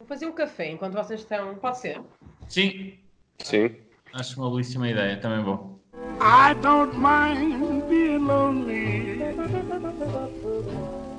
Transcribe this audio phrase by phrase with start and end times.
[0.00, 1.54] Vou fazer um café enquanto vocês estão.
[1.56, 2.00] Pode ser?
[2.48, 2.94] Sim.
[3.38, 3.76] Sim.
[4.14, 5.78] Acho uma belíssima ideia, também vou.
[6.22, 9.20] I don't mind being lonely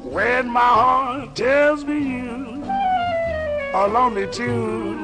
[0.03, 2.63] when my heart tells me you
[3.75, 4.97] are lonely too.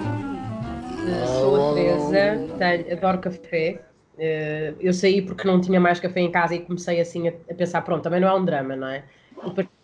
[1.40, 3.80] Sou a Teresa, adoro café.
[4.18, 7.84] Eh, eu saí porque não tinha mais café em casa e comecei assim a, pensar,
[7.84, 9.04] pronto, também não é um drama, não é?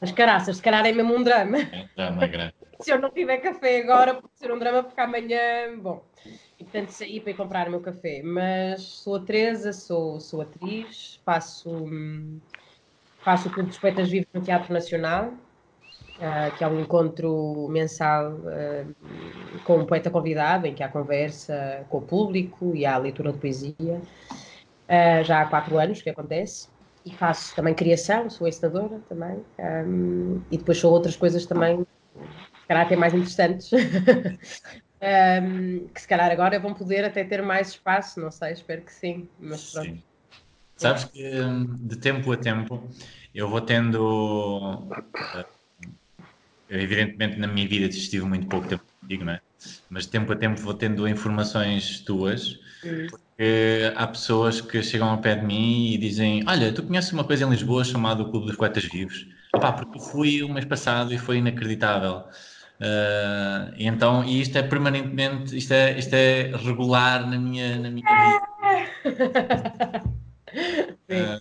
[0.02, 1.60] As caraças, se calhar é mesmo um drama.
[1.60, 2.63] É, drama grande.
[2.84, 6.04] Se eu não tiver café agora, pode ser um drama porque amanhã, bom.
[6.60, 8.22] E portanto saí para ir comprar o meu café.
[8.22, 12.42] Mas sou a Teresa, sou, sou atriz, faço, hum,
[13.24, 15.32] faço o Clube dos Poetas Vivos no Teatro Nacional,
[16.20, 18.86] ah, que é um encontro mensal ah,
[19.64, 23.40] com um poeta convidado, em que há conversa com o público e há leitura de
[23.40, 24.02] poesia.
[24.90, 26.68] Ah, já há quatro anos que acontece.
[27.06, 29.38] E faço também criação, sou ensinadora também.
[29.88, 31.86] hum, e depois sou outras coisas também,
[32.64, 33.70] se calhar até mais interessantes.
[35.42, 38.92] hum, que se calhar agora vão poder até ter mais espaço, não sei, espero que
[38.92, 39.30] sim.
[39.40, 39.90] Mas pronto.
[39.90, 40.04] Sim.
[40.78, 42.90] Sabes que hum, de tempo a tempo
[43.34, 44.90] eu vou tendo.
[46.68, 49.40] eu, evidentemente, na minha vida estive muito pouco tempo contigo, não é?
[49.90, 53.08] Mas de tempo a tempo vou tendo informações tuas, Hum.
[53.10, 57.24] porque há pessoas que chegam ao pé de mim e dizem: Olha, tu conheces uma
[57.24, 59.26] coisa em Lisboa chamada o Clube dos Poetas Vivos?
[59.52, 62.24] Pá, porque fui o mês passado e foi inacreditável.
[62.80, 68.06] E então, e isto é permanentemente, isto é, isto é regular na minha, na minha
[68.06, 70.04] vida.
[71.10, 71.40] Ah,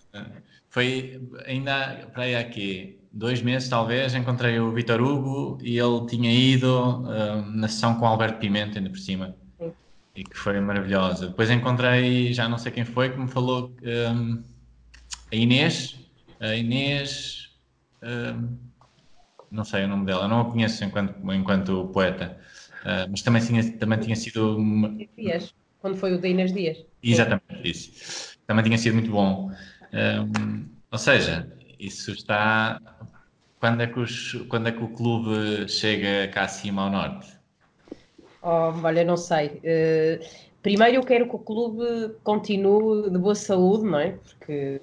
[0.69, 6.31] foi ainda para aí aqui dois meses, talvez, encontrei o Vitor Hugo e ele tinha
[6.31, 9.71] ido ah, na sessão com o Alberto Pimenta, ainda por cima, Sim.
[10.15, 11.27] e que foi maravilhosa.
[11.27, 14.39] Depois encontrei, já não sei quem foi, que me falou ah,
[15.31, 15.99] a Inês,
[16.39, 17.51] a Inês,
[18.01, 18.35] ah,
[19.53, 22.39] não sei o nome dela, não a conheço enquanto, enquanto poeta,
[22.85, 24.57] ah, mas também tinha, também tinha sido
[25.17, 26.77] Dias, quando foi o da Inês Dias.
[27.01, 28.37] Exatamente, isso.
[28.47, 29.49] Também tinha sido muito bom.
[29.93, 32.79] Hum, ou seja, isso está.
[33.59, 37.27] Quando é, que os- quando é que o clube chega cá acima ao norte?
[38.41, 39.59] Oh, olha, não sei.
[39.63, 40.19] Eh,
[40.61, 44.11] primeiro eu quero que o clube continue de boa saúde, não é?
[44.11, 44.79] Porque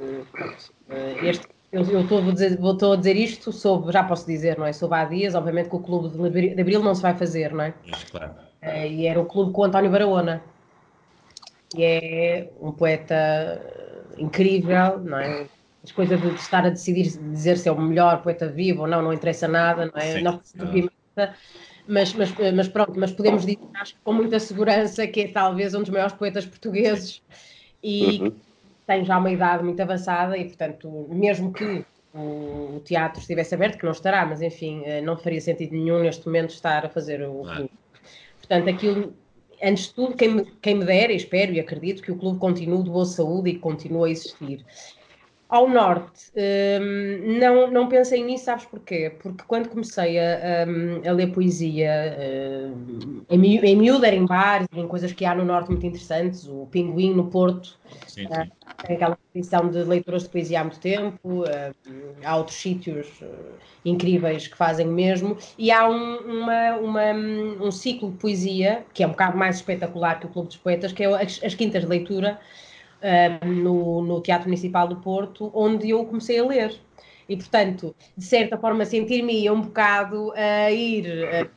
[0.88, 4.58] eh, este, eu estou a dizer, vou- estou a dizer isto sobre, já posso dizer,
[4.58, 4.72] não é?
[4.72, 7.74] Sobre há dias, obviamente que o clube de Abril- não se vai fazer, não é?
[7.82, 8.34] Pois, claro.
[8.62, 10.42] Eh, e era o clube com o António Barahona,
[11.70, 13.14] que é um poeta
[14.18, 15.48] incrível, não é?
[15.82, 19.00] As coisas de estar a decidir dizer se é o melhor poeta vivo ou não,
[19.02, 20.18] não interessa nada, não é?
[20.18, 20.42] Sim, não.
[21.86, 25.74] Mas, mas, mas pronto, mas podemos dizer, acho que com muita segurança, que é talvez
[25.74, 27.20] um dos maiores poetas portugueses
[27.82, 28.40] e Uhum.
[28.90, 33.84] Tem já uma idade muito avançada e, portanto, mesmo que o teatro estivesse aberto, que
[33.84, 37.42] não estará, mas enfim, eh, não faria sentido nenhum neste momento estar a fazer o
[37.42, 37.56] Claro.
[37.58, 37.72] clube.
[38.38, 39.14] Portanto, aquilo,
[39.62, 42.40] antes de tudo, quem me, quem me dera, e espero e acredito que o clube
[42.40, 44.66] continue de boa saúde e que continue a existir.
[45.50, 49.10] Ao norte, hum, não, não pensei nisso, sabes porquê?
[49.20, 52.16] Porque quando comecei a, hum, a ler poesia,
[52.72, 55.84] hum, em, mi- em miúdo, era em bares, em coisas que há no norte muito
[55.84, 58.44] interessantes, o Pinguim no Porto, Sim, Ah.
[58.44, 58.50] sim.
[58.86, 61.72] tem aquela tradição de leituras de poesia há muito tempo, eh,
[62.24, 63.26] há outros sítios eh,
[63.84, 67.12] incríveis que fazem o mesmo, e há um, uma- uma-
[67.66, 70.92] um ciclo de poesia, que é um bocado mais espetacular que o Clube dos Poetas,
[70.92, 72.38] que é as, as Quintas de Leitura,
[73.02, 76.80] eh, no, no Teatro Municipal do Porto, onde eu comecei a ler.
[77.28, 81.48] E, portanto, de certa forma, sentir-me um bocado a ir eh,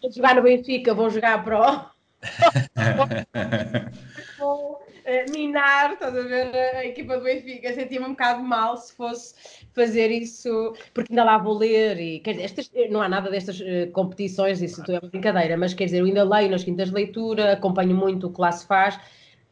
[0.00, 1.92] vou jogar no Benfica, vou jogar para o
[4.38, 7.74] vou eh, minar, estás a ver, a equipa do Benfica.
[7.74, 9.34] Sentia-me um bocado mal se fosse
[9.74, 13.60] fazer isso, porque ainda lá vou ler e, quer dizer, estas, não há nada destas
[13.60, 16.94] eh, competições, isso é uma brincadeira, mas quer dizer, eu ainda leio nas quintas de
[16.94, 18.96] leitura, acompanho muito o que lá se faz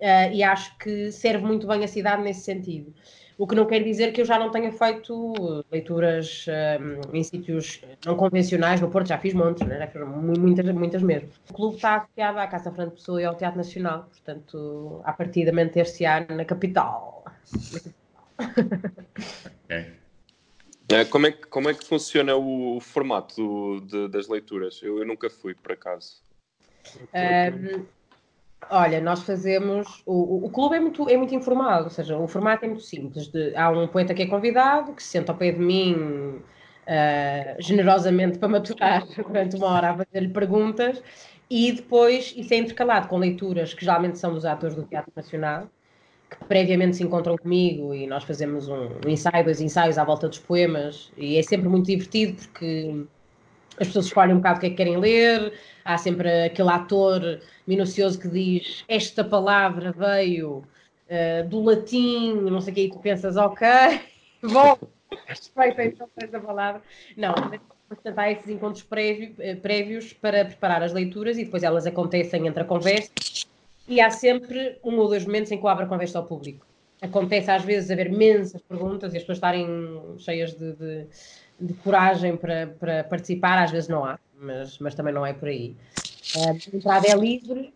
[0.01, 2.93] eh, e acho que serve muito bem a cidade nesse sentido.
[3.39, 6.79] O que não quer dizer que eu já não tenha feito eh, leituras eh,
[7.13, 9.79] em sítios não convencionais, no Porto já fiz montes, né?
[9.79, 11.29] já fiz mu- muitas, muitas mesmo.
[11.49, 15.45] O clube está associado à Casa Fernando Pessoa e ao Teatro Nacional, portanto, a partir
[15.47, 17.25] da manter-se-á na capital.
[19.65, 19.87] Ok.
[20.93, 24.81] É, como, é que, como é que funciona o, o formato do- de- das leituras?
[24.83, 26.23] Eu, eu nunca fui, por acaso.
[27.15, 27.87] Ahm,
[28.69, 30.03] olha, nós fazemos.
[30.07, 33.29] O, o- clube é muito, é muito informal, ou seja, o formato é muito simples.
[33.29, 36.43] de- há um poeta que é convidado, que se senta ao pé de mim
[36.87, 41.03] ah, generosamente para maturar durante uma hora a fazer-lhe perguntas,
[41.49, 45.69] e depois isso é intercalado com leituras que geralmente são dos atores do Teatro Nacional,
[46.31, 50.29] que previamente se encontram comigo e nós fazemos um, um ensaio, dois ensaios à volta
[50.29, 53.07] dos poemas, e é sempre muito divertido porque
[53.81, 55.53] as pessoas escolhem um bocado o que é que querem ler,
[55.85, 62.73] há sempre aquele ator minucioso que diz esta palavra veio uh, do latim, não sei
[62.73, 63.67] o que, e tu pensas, ok,
[64.53, 64.79] bom,
[65.27, 66.83] respeita então esta palavra.
[67.17, 67.35] Não,
[67.89, 72.47] portanto há esses encontros prévio, eh, prévios para preparar as leituras e depois elas acontecem
[72.47, 73.11] entre a conversa
[73.89, 76.65] e há sempre um ou dois momentos em que eu abro a conversa ao público.
[77.03, 79.67] Acontece às vezes haver imensas perguntas e as pessoas estarem
[80.19, 81.07] cheias de, de,
[81.61, 85.49] de coragem para, para, participar, às vezes não há, mas, mas também não é por
[85.49, 85.77] aí.
[86.37, 87.73] A entrada é livre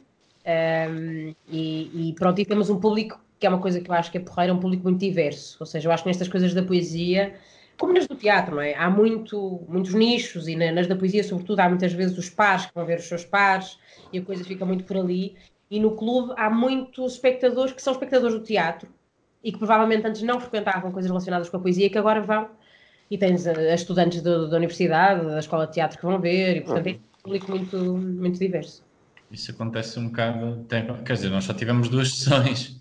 [0.47, 4.11] um, e, e, pronto, e temos um público que é uma coisa que eu acho
[4.11, 5.57] que é porreira, um público muito diverso.
[5.61, 7.35] Ou seja, eu acho que nestas coisas da poesia,
[7.79, 8.75] como nas do teatro, não é?
[8.75, 12.75] Há muito, muitos nichos e nas da poesia, sobretudo, há muitas vezes os pares que
[12.75, 13.79] vão ver os seus pares
[14.13, 15.37] e a coisa fica muito por ali.
[15.71, 18.89] E no clube há muitos espectadores que são espectadores do teatro
[19.43, 22.49] e que provavelmente antes não frequentavam coisas relacionadas com a poesia que agora vão.
[23.15, 26.61] E tens uh, estudantes do, da universidade, da escola de teatro que vão ver, e
[26.63, 28.83] portanto é um público muito, muito diverso.
[29.31, 30.65] Isso acontece um bocado.
[30.69, 32.77] Tem, quer dizer, nós só tivemos duas sessões.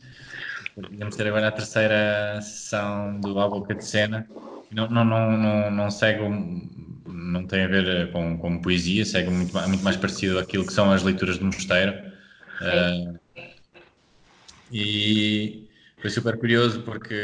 [0.73, 4.27] Podemos ter agora a terceira sessão do A Boca de Cena.
[4.71, 6.23] Não, não, não, não, não segue,
[7.05, 10.91] não tem a ver com, com poesia, segue muito, muito mais parecido àquilo que são
[10.91, 11.93] as leituras do mosteiro.
[12.59, 13.19] Uh,
[14.71, 15.62] e
[16.03, 17.15] foi super curioso porque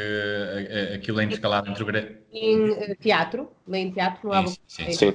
[0.95, 1.87] aquilo é intercalado entre o
[2.31, 5.13] Em eh, teatro, lê em teatro no A Boca sim, sim.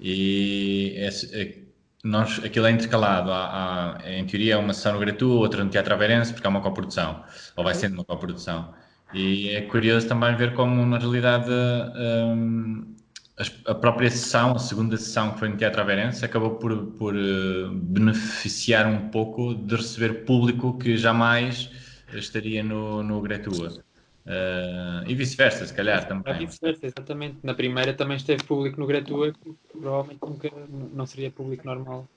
[0.00, 1.62] E esse,
[2.02, 3.30] nós, aquilo é intercalado.
[3.30, 6.50] Há, há, em teoria, é uma sessão no Gratu, outra no Teatro Aveirense, porque é
[6.50, 7.22] uma coprodução,
[7.54, 8.74] ou vai sendo uma coprodução.
[9.14, 12.92] E é curioso também ver como, na realidade, um,
[13.66, 17.14] a própria sessão, a segunda sessão que foi no Teatro Aveirense, acabou por, por
[17.72, 21.70] beneficiar um pouco de receber público que jamais
[22.18, 23.82] estaria no, no Gretua.
[24.24, 26.46] Uh, e vice-versa, se calhar também.
[26.46, 27.38] vice-versa, exatamente.
[27.42, 32.08] Na primeira também esteve público no Gratua, que provavelmente nunca não seria público normal.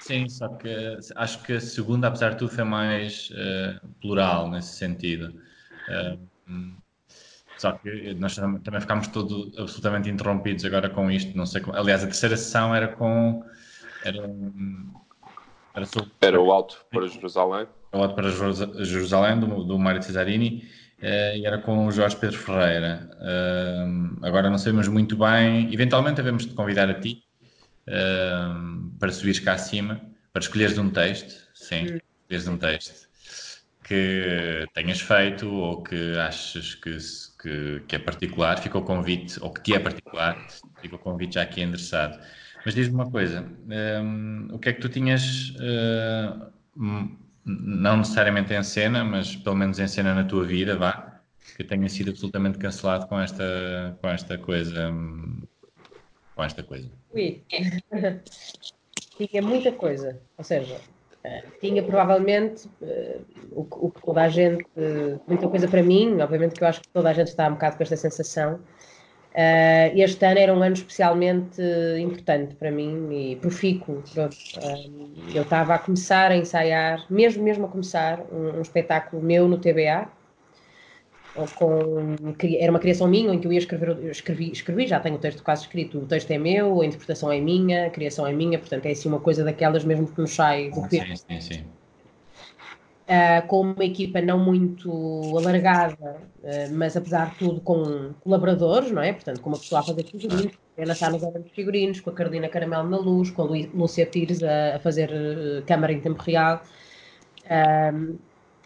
[0.00, 4.76] Sim, só que acho que a segunda, apesar de tudo, foi mais uh, plural nesse
[4.76, 5.34] sentido.
[5.88, 6.74] Uh,
[7.56, 11.34] só que nós também ficámos todos absolutamente interrompidos agora com isto.
[11.34, 11.74] Não sei como.
[11.78, 13.42] Aliás, a terceira sessão era com.
[14.04, 14.30] Era,
[15.74, 16.10] era, sobre...
[16.20, 18.28] era o Alto para Jerusalém falado para
[18.84, 20.68] Jerusalém, do, do Mário Cesarini,
[21.00, 23.08] uh, e era com o Jorge Pedro Ferreira.
[23.20, 27.22] Uh, agora não sabemos muito bem, eventualmente devemos te convidar a ti
[27.88, 30.00] uh, para subires cá acima,
[30.32, 33.04] para escolheres um texto, sim, escolheres um texto
[33.84, 36.96] que tenhas feito ou que achas que,
[37.40, 40.36] que, que, é particular, fica o convite, ou que te é particular,
[40.80, 42.18] fica o convite já aqui endereçado.
[42.64, 43.46] Mas diz-me uma coisa,
[44.02, 46.50] um, o que é que tu tinhas uh,
[47.44, 51.20] não necessariamente em cena, mas pelo menos em cena na tua vida, vá,
[51.56, 54.92] que tenha sido absolutamente cancelado com esta, com esta coisa.
[56.34, 56.90] Com esta coisa.
[57.12, 57.42] Ui.
[59.16, 60.20] tinha muita coisa.
[60.36, 60.80] Ou seja,
[61.22, 64.64] eh, tinha provavelmente uh, o, que toda a gente.
[64.76, 67.52] Uh, muita coisa para mim, obviamente que eu acho que toda a gente está um
[67.52, 68.60] bocado com esta sensação
[69.34, 71.60] Uh, este ano era um ano especialmente
[71.98, 73.96] importante para mim e profícuo.
[74.16, 79.48] Uh, eu estava a começar a ensaiar, mesmo mesmo a começar, um, um espetáculo meu
[79.48, 80.08] no TBA.
[81.56, 82.14] Com,
[82.60, 85.18] era uma criação minha em que eu ia escrever, eu escrevi, escrevi, já tenho o
[85.18, 88.56] texto quase escrito, o texto é meu, a interpretação é minha, a criação é minha,
[88.56, 91.00] portanto é assim uma coisa daquelas mesmo que nos sai do que.
[91.00, 91.64] Sim, sim, sim
[93.08, 94.90] uh, com uma equipa não muito
[95.36, 99.12] alargada, uh, mas apesar de tudo com colaboradores, não é?
[99.12, 102.12] Portanto, com uma pessoa a fazer figurinos, a Ana Sá nos dos figurinos, com a
[102.12, 106.22] Carolina Caramelo na luz, com a Lúcia Pires a, a fazer uh, câmara em tempo
[106.22, 106.62] real,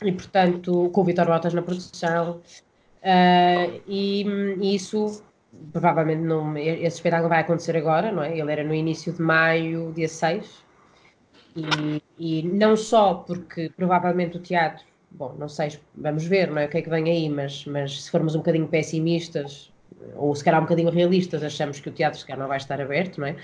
[0.00, 2.40] e portanto, com o Vitor Botas na produção,
[3.88, 4.24] e,
[4.60, 5.22] e isso
[5.72, 8.38] provavelmente não, esse espetáculo vai acontecer agora, não é?
[8.38, 10.64] Ele era no início de maio, dia 6,
[11.58, 16.66] e, e não só porque provavelmente o teatro, bom, não sei, vamos ver, não é?
[16.66, 19.72] O que é que vem aí, mas, mas se formos um bocadinho pessimistas,
[20.16, 22.80] ou se calhar um bocadinho realistas, achamos que o teatro se calhar não vai estar
[22.80, 23.36] aberto, não é?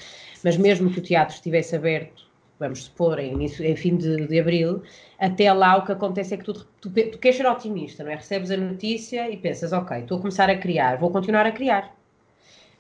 [0.43, 2.25] Mas mesmo que o teatro estivesse aberto,
[2.59, 4.83] vamos supor, em, início, em fim de, de abril,
[5.19, 8.17] até lá o que acontece é que tu, tu, tu queres ser otimista, não é?
[8.17, 11.95] Recebes a notícia e pensas, ok, estou a começar a criar, vou continuar a criar.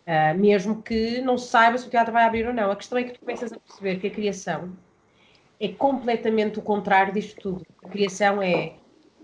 [0.06, 2.70] Uh, mesmo que não se saiba se o teatro vai abrir ou não.
[2.70, 4.76] A questão é que tu começas a perceber que a criação
[5.60, 7.66] é completamente o contrário disto tudo.
[7.84, 8.72] A criação é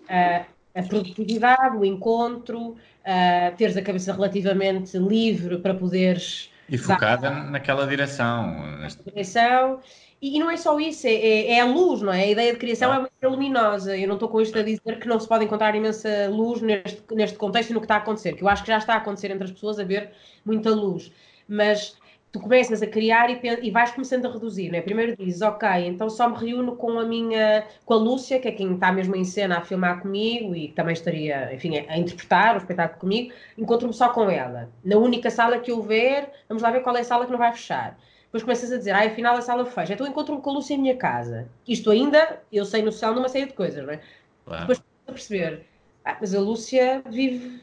[0.04, 6.50] uh, a produtividade, o encontro, uh, teres a cabeça relativamente livre para poderes.
[6.68, 7.50] E focada dar...
[7.50, 8.56] naquela direção.
[9.04, 9.80] direção.
[10.22, 12.24] E, e, não é só isso, é, é, é, a luz, não é?
[12.24, 13.08] A ideia de criação ah.
[13.20, 13.96] é luminosa.
[13.96, 17.02] Eu não estou com isto a dizer que não se pode encontrar imensa luz neste,
[17.12, 18.98] neste contexto e no que está a acontecer, que eu acho que já está a
[18.98, 20.10] acontecer entre as pessoas a ver
[20.44, 21.10] muita luz.
[21.48, 21.96] Mas
[22.32, 24.80] tu começas a criar e, e vais começando a reduzir, né?
[24.80, 28.52] Primeiro dizes, ok, então só me reúno com a minha, com a Lúcia, que é
[28.52, 32.54] quem está mesmo em cena a filmar comigo e que também estaria, enfim, a, interpretar
[32.54, 34.68] o espetáculo comigo, encontro-me só com ela.
[34.84, 37.52] Na única sala que houver, vamos lá ver qual é a sala que não vai
[37.52, 37.98] fechar.
[38.26, 40.78] Depois começas a dizer, ah, afinal a sala fecha, então encontro-me com a Lúcia em
[40.78, 41.48] minha casa.
[41.66, 44.00] Isto ainda, eu sei noção de uma série de coisas, não é?
[44.44, 44.60] Claro.
[44.62, 45.66] Depois a perceber,
[46.04, 47.60] ah, mas a Lúcia vive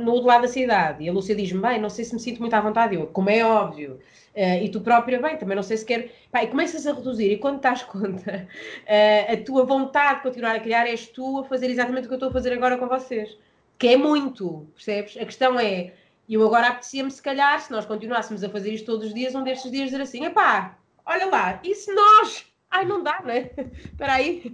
[0.00, 1.04] no outro lado da cidade.
[1.04, 2.94] E a Lúcia diz-me, bem, não sei se me sinto muito à vontade.
[2.94, 3.98] Eu, como é óbvio.
[4.34, 6.12] Eh, e tu própria, bem, também não sei se quer.
[6.30, 7.32] Pá, e começas a reduzir.
[7.32, 8.48] E quando estás conta,
[8.86, 12.14] eh, a tua vontade de continuar a criar és tu a fazer exatamente o que
[12.14, 13.36] eu estou a fazer agora com vocês.
[13.78, 15.16] Que é muito, percebes?
[15.16, 15.92] A questão é,
[16.28, 19.42] eu agora apetecia-me, se calhar, se nós continuássemos a fazer isto todos os dias, um
[19.42, 22.53] destes dias dizer assim, epá, olha lá, e se nós...
[22.74, 23.50] Ai, não dá, né?
[23.72, 24.52] Espera aí.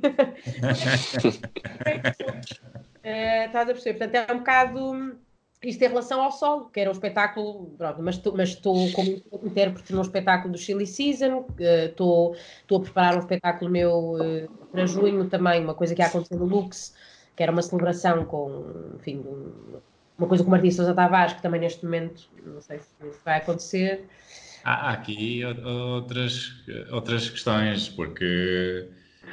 [3.02, 3.98] Eh, estás a perceber?
[3.98, 5.16] Portanto, é um bocado
[5.62, 8.16] isto em relação ao solo, que era um espetáculo, pronto, mas
[8.48, 14.16] estou como intérprete num espetáculo do Chili Season, estou estou a preparar um espetáculo meu
[14.22, 16.94] eh, para junho também, uma coisa que ia acontecer no Lux,
[17.36, 18.64] que era uma celebração com,
[18.96, 19.80] enfim, um-
[20.18, 23.24] uma coisa com o Martim Sousa Tavares, que também neste momento, não sei se, se
[23.24, 24.04] vai acontecer.
[24.62, 26.52] Há aqui outras,
[26.90, 28.88] outras questões, porque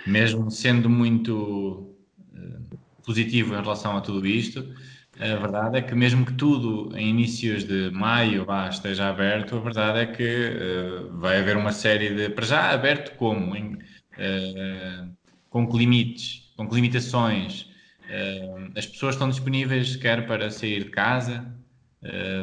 [0.05, 1.96] mesmo sendo muito
[2.34, 4.74] eh, positivo em relação a tudo isto,
[5.19, 9.60] a verdade é que mesmo que tudo em inícios de maio vá, esteja aberto, a
[9.60, 12.29] verdade é que eh, vai haver uma série de.
[12.29, 13.55] Para já aberto como?
[13.55, 13.79] Em,
[14.17, 15.05] eh,
[15.50, 17.67] com que limites, com que limitações.
[18.10, 21.51] Eh, as pessoas estão disponíveis quer para sair de casa,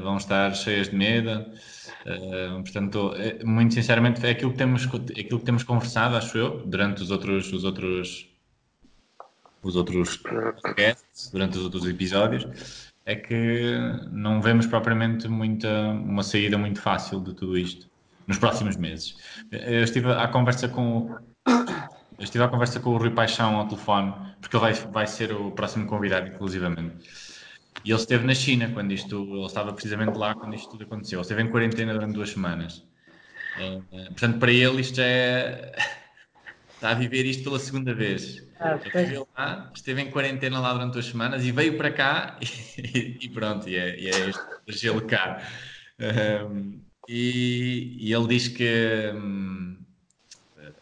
[0.03, 1.47] vão estar cheias de medo.
[2.07, 6.37] Uh, portanto, é- muito sinceramente, é aquilo que temos, é aquilo que temos conversado, acho
[6.37, 8.29] eu, durante os outros, os outros,
[9.63, 13.79] os outros podcasts, durante os outros episódios, é que
[14.11, 17.89] não vemos propriamente muita, uma saída muito fácil de tudo isto
[18.27, 19.17] nos próximos meses.
[19.51, 21.17] Eu estive à conversa com
[22.19, 25.51] estive à conversa com o Rui Paixão ao telefone, porque ele vai, vai ser o
[25.51, 27.09] próximo convidado, inclusivamente.
[27.83, 31.19] E ele esteve na China quando isto, ele estava precisamente lá quando isto tudo aconteceu.
[31.19, 32.87] Ele esteve em quarentena durante duas semanas.
[33.59, 35.75] Eh, eh, portanto, para ele isto já é.
[36.75, 38.47] Está a viver isto pela segunda vez.
[38.61, 42.39] Ah, viveu lá, esteve em quarentena lá durante duas semanas e veio para cá
[42.77, 44.29] e, e pronto, e é, e é
[44.67, 45.41] este gelo cá.
[45.99, 49.79] Um, e, e ele diz que hum,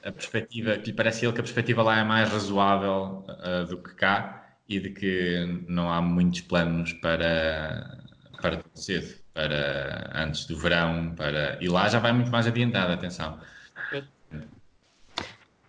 [0.02, 3.78] a perspectiva, que lhe parece ele que a perspectiva lá é mais razoável uh, do
[3.80, 7.98] que cá e de que não há muitos planos para,
[8.40, 13.38] para cedo, para antes do verão, para, e lá já vai muito mais adiantado, atenção.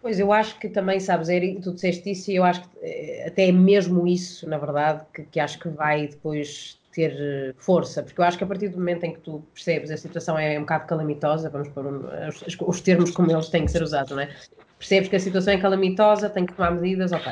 [0.03, 3.25] Pois eu acho que também, sabes, Eri, tu disseste isso e eu acho que eh,
[3.25, 8.03] até é mesmo isso, na verdade, que, que acho que vai depois ter eh, força,
[8.03, 10.57] porque eu acho que a partir do momento em que tu percebes a situação é
[10.57, 14.11] um bocado calamitosa, vamos pôr um, os, os termos como eles têm que ser usados,
[14.11, 14.29] não é?
[14.77, 17.31] Percebes que a situação é calamitosa, tem que tomar medidas, ok.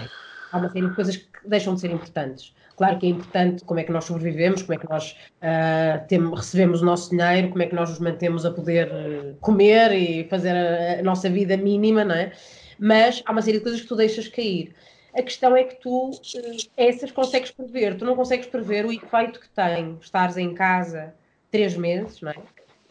[0.54, 2.54] Há uma série de coisas que deixam de ser importantes.
[2.76, 6.40] Claro que é importante como é que nós sobrevivemos, como é que nós ah, temos,
[6.40, 10.24] recebemos o nosso dinheiro, como é que nós nos mantemos a poder eh, comer e
[10.26, 12.32] fazer a, a nossa vida mínima, não é?
[12.80, 14.74] Mas há uma série de coisas que tu deixas cair.
[15.14, 19.40] A questão é que tu eh, essas consegues prever, tu não consegues prever o efeito
[19.40, 21.14] que tem estares em casa
[21.52, 22.36] três meses, não é?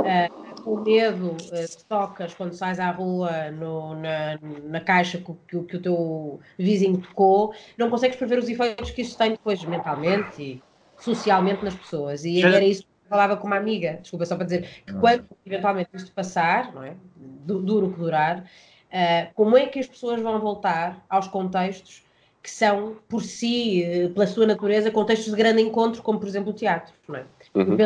[0.03, 0.31] Ah,
[0.65, 5.35] o medo eh, que tocas quando sais à rua no- na, na caixa que, o-
[5.47, 9.63] que que o teu vizinho tocou, não consegues prever os efeitos que isso tem depois
[9.65, 10.65] mentalmente e
[10.99, 12.25] socialmente nas pessoas.
[12.25, 15.27] E era isso que eu falava com uma amiga, desculpa, só para dizer que quando
[15.45, 16.97] eventualmente isto passar, não é?
[17.17, 18.49] Du- duro que durar,
[18.93, 22.05] ah, como é que as pessoas vão voltar aos contextos
[22.43, 26.51] que são, por si, eh, pela sua natureza, contextos de grande encontro, como por exemplo
[26.51, 27.27] o teatro, não é?
[27.55, 27.77] Uhum.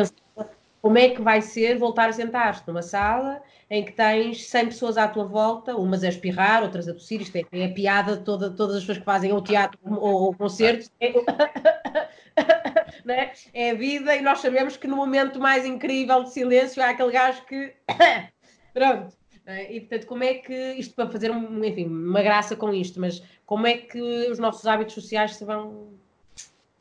[0.85, 4.99] Como é que vai ser voltar a sentar-te numa sala em que tens 100 pessoas
[4.99, 8.23] à tua volta, umas a espirrar, outras a tossir, isto é, é a piada de
[8.23, 11.11] toda, todas as pessoas que fazem ou teatro ou, ou concertos, é,
[13.03, 13.31] não é?
[13.71, 17.43] a vida e nós sabemos que no momento mais incrível de silêncio há aquele gajo
[17.47, 17.73] que
[18.71, 19.73] pronto, não é?
[19.73, 23.65] e portanto como é que, isto para fazer enfim, uma graça com isto, mas como
[23.65, 25.97] é que os nossos hábitos sociais se vão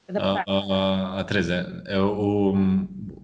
[0.08, 0.44] adaptar?
[0.46, 2.52] Oh, oh, oh, Teresa, é o,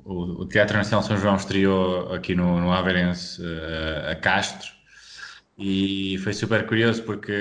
[0.05, 4.69] o, o Teatro Nacional São João estreou aqui no, no Aveirense eh, a Castro
[5.59, 7.33] e foi super curioso porque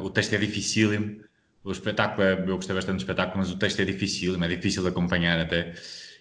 [0.00, 1.22] o texto é dificílimo.
[1.64, 4.82] O espetáculo, é, eu gostei bastante do espetáculo, mas o texto é dificílimo, é difícil
[4.82, 5.74] de acompanhar até.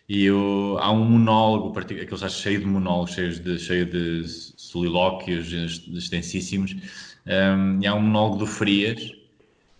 [0.08, 5.52] E há um monólogo, partic- aquele já cheio de monólogos, cheios de, cheio de solilóquios
[5.54, 6.76] ex- extensíssimos.
[7.26, 9.02] Um, e há um monólogo do Frias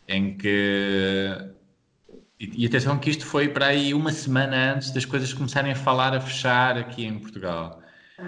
[0.08, 1.38] em que
[2.42, 5.76] e, e atenção que isto foi para aí uma semana antes das coisas começarem a
[5.76, 7.80] falar, a fechar aqui em Portugal.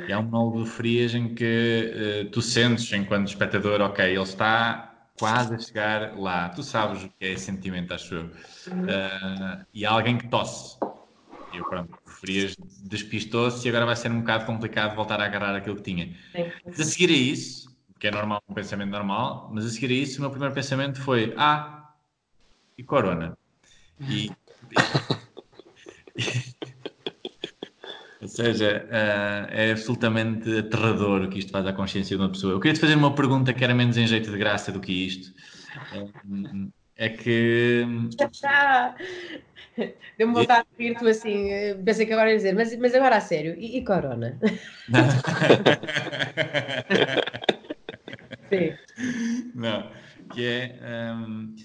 [0.07, 4.21] E há um monólogo do Frias em que uh, tu sentes, enquanto espectador, ok, ele
[4.21, 6.49] está quase a chegar lá.
[6.49, 8.25] Tu sabes o que é esse sentimento, acho eu.
[8.25, 10.77] Uh, e há alguém que tosse.
[11.51, 15.25] E eu, pronto, o Frias despistou-se e agora vai ser um bocado complicado voltar a
[15.25, 16.15] agarrar aquilo que tinha.
[16.65, 19.95] Mas a seguir a isso, que é normal, um pensamento normal, mas a seguir a
[19.95, 21.93] isso, o meu primeiro pensamento foi: ah,
[22.77, 23.37] e Corona.
[24.09, 24.31] E.
[28.21, 32.53] Ou seja, uh, é absolutamente aterrador o que isto faz à consciência de uma pessoa.
[32.53, 34.93] Eu queria te fazer uma pergunta que era menos em jeito de graça do que
[35.07, 35.33] isto.
[35.93, 37.85] Uh, é que.
[40.17, 41.49] Deu-me vontade de rir tu assim.
[41.83, 44.39] Pensei que agora ia dizer, mas, mas agora a sério, e, e Corona?
[48.49, 48.73] Sim.
[49.55, 49.91] Não,
[50.31, 50.79] que é.
[51.13, 51.55] Um,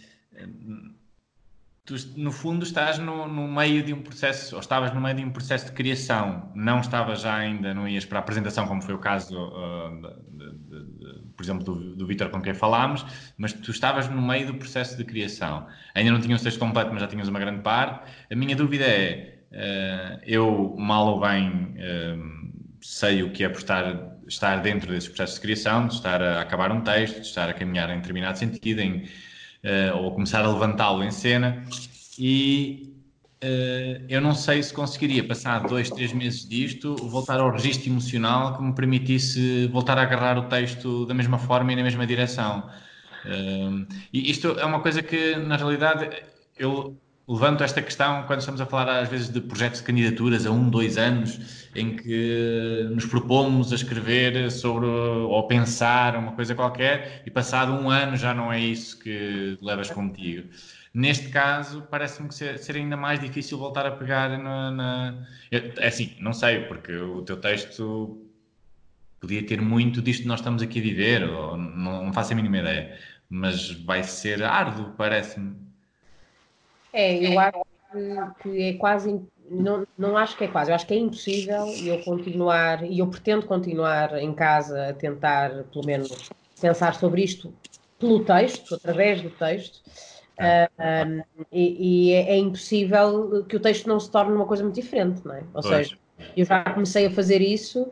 [1.89, 5.25] tu, no fundo, estás no, no, meio de um processo, ou estavas no meio de
[5.25, 8.95] um processo de criação, não estavas já ainda, não ias para a apresentação, como foi
[8.95, 9.91] o caso, uh,
[10.31, 13.07] de, de, de, por exemplo, do, do Vitor com quem falámos,
[13.39, 15.67] mas tu estavas no meio do processo de criação.
[15.95, 18.11] Ainda não tinhas o texto completo, mas já tinhas uma grande parte.
[18.31, 22.49] A minha dúvida é, uh, eu, mal ou bem, uh,
[22.83, 26.43] sei o que é por estar, estar dentro desse processo de criação, de estar a
[26.43, 29.09] acabar um texto, de estar a caminhar em determinado sentido, em
[29.65, 31.65] uh, ou começar a levantá-lo em cena.
[32.19, 32.95] E
[33.43, 38.57] uh, eu não sei se conseguiria, passar dois, três meses disto, voltar ao registro emocional
[38.57, 42.69] que me permitisse voltar a agarrar o texto da mesma forma e na mesma direção.
[43.25, 46.09] Uh, e isto é uma coisa que, na realidade,
[46.57, 46.97] eu
[47.29, 50.71] levanto esta questão quando estamos a falar às vezes de projetos de candidaturas a um,
[50.71, 57.31] dois anos, em que nos propomos a escrever sobre ou pensar uma coisa qualquer e
[57.31, 60.49] passado um ano já não é isso que levas contigo.
[60.95, 64.71] Neste caso, parece-me que ser, ser, ainda mais difícil voltar a pegar na.
[64.71, 65.27] na...
[65.51, 68.27] É assim, não sei, porque o teu texto
[69.21, 72.37] podia ter muito disto que nós estamos aqui a viver, ou não, não faço a
[72.37, 75.68] mínima ideia, mas vai ser árduo, parece-me.
[76.93, 77.59] É, eu acho
[78.43, 79.21] que, é quase.
[79.51, 83.07] Não, não acho que é quase, eu acho que é impossível eu continuar, e eu
[83.07, 86.29] pretendo continuar em casa a tentar, pelo menos,
[86.61, 87.53] pensar sobre isto
[87.99, 93.61] pelo texto, através do texto, uh, ah, um, e, e é, é, impossível que o
[93.61, 95.41] texto não se torne uma coisa muito diferente, não é?
[95.55, 95.67] Ou pois.
[95.67, 95.99] seja,
[96.37, 97.91] eu já comecei a fazer isso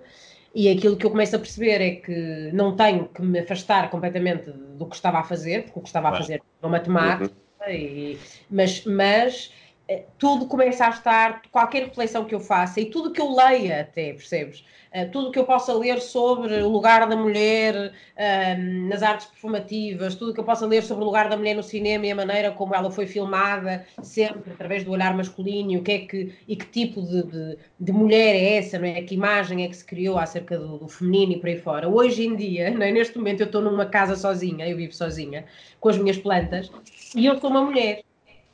[0.54, 4.50] e aquilo que eu começo a perceber é que não tenho que me afastar completamente
[4.50, 7.24] do que estava a fazer, porque o que estava a fazer é uma temática.
[7.24, 8.18] Uhum e,
[8.50, 9.52] mas, mas
[9.88, 13.80] eh, tudo começa a estar, qualquer reflexão que eu faça e tudo que eu leia
[13.82, 14.64] até, percebes?
[14.96, 20.14] Uh, tudo que eu possa ler sobre o lugar da mulher uh, nas artes performativas,
[20.14, 22.50] tudo que eu possa ler sobre o lugar da mulher no cinema e a maneira
[22.50, 26.64] como ela foi filmada, sempre através do olhar masculino, o que é que, e que
[26.64, 29.02] tipo de, de, de mulher é essa, não é?
[29.02, 31.86] Que imagem é que se criou acerca do, do feminino e por aí fora.
[31.86, 32.92] Hoje em dia, é?
[32.92, 35.44] neste momento, eu estou numa casa sozinha, eu vivo sozinha,
[35.78, 36.70] com as minhas plantas,
[37.14, 38.02] e eu sou uma mulher,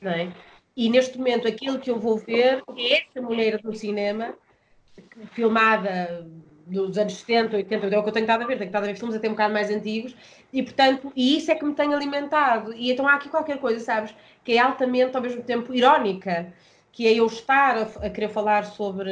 [0.00, 0.32] não é?
[0.76, 4.34] E neste momento aquilo que eu vou ver é essa mulher no cinema,
[5.32, 6.26] filmada
[6.66, 8.86] dos anos 70, 80, é o que eu tenho estado a ver, tenho estado a
[8.86, 10.14] ver filmes até um bocado mais antigos,
[10.52, 12.72] e portanto, e isso é que me tem alimentado.
[12.74, 16.52] E então há aqui qualquer coisa, sabes, que é altamente, ao mesmo tempo, irónica,
[16.92, 19.10] que é eu estar a, a querer falar sobre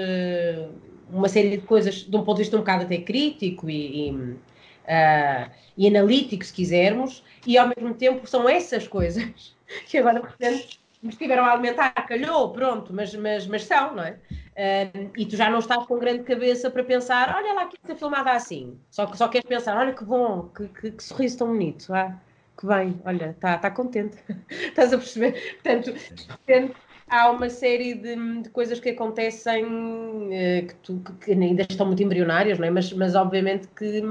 [1.10, 4.12] uma série de coisas de um ponto de vista um bocado até crítico e, e,
[4.12, 9.56] uh, e analítico, se quisermos, e ao mesmo tempo são essas coisas
[9.88, 14.18] que agora, portanto, me estiveram a alimentar, calhou, pronto, mas, mas, mas são, não é?
[14.50, 17.94] Uh, e tu já não estás com grande cabeça para pensar, olha lá que está
[17.94, 18.78] filmada assim.
[18.90, 22.18] Só que só queres pensar, olha que bom, que, que, que sorriso tão bonito, ah,
[22.58, 24.18] que bem, olha, está tá contente.
[24.50, 25.32] Estás a perceber?
[25.62, 25.94] Portanto,
[26.28, 26.76] portanto,
[27.08, 32.02] há uma série de, de coisas que acontecem uh, que, tu, que, ainda estão muito
[32.02, 32.70] embrionárias, não é?
[32.70, 34.02] Mas, mas obviamente que,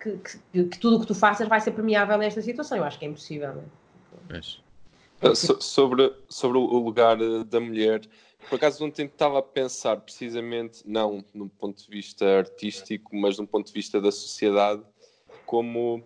[0.00, 2.78] que, que tudo o que tu faças vai ser premiável nesta situação.
[2.78, 3.62] Eu acho que é impossível, não
[4.36, 4.40] é?
[5.22, 8.00] Ah, so, sobre, sobre o lugar eh, da mulher,
[8.48, 13.46] por acaso ontem estava a pensar precisamente, não num ponto de vista artístico, mas num
[13.46, 14.82] ponto de vista da sociedade,
[15.46, 16.02] como uh,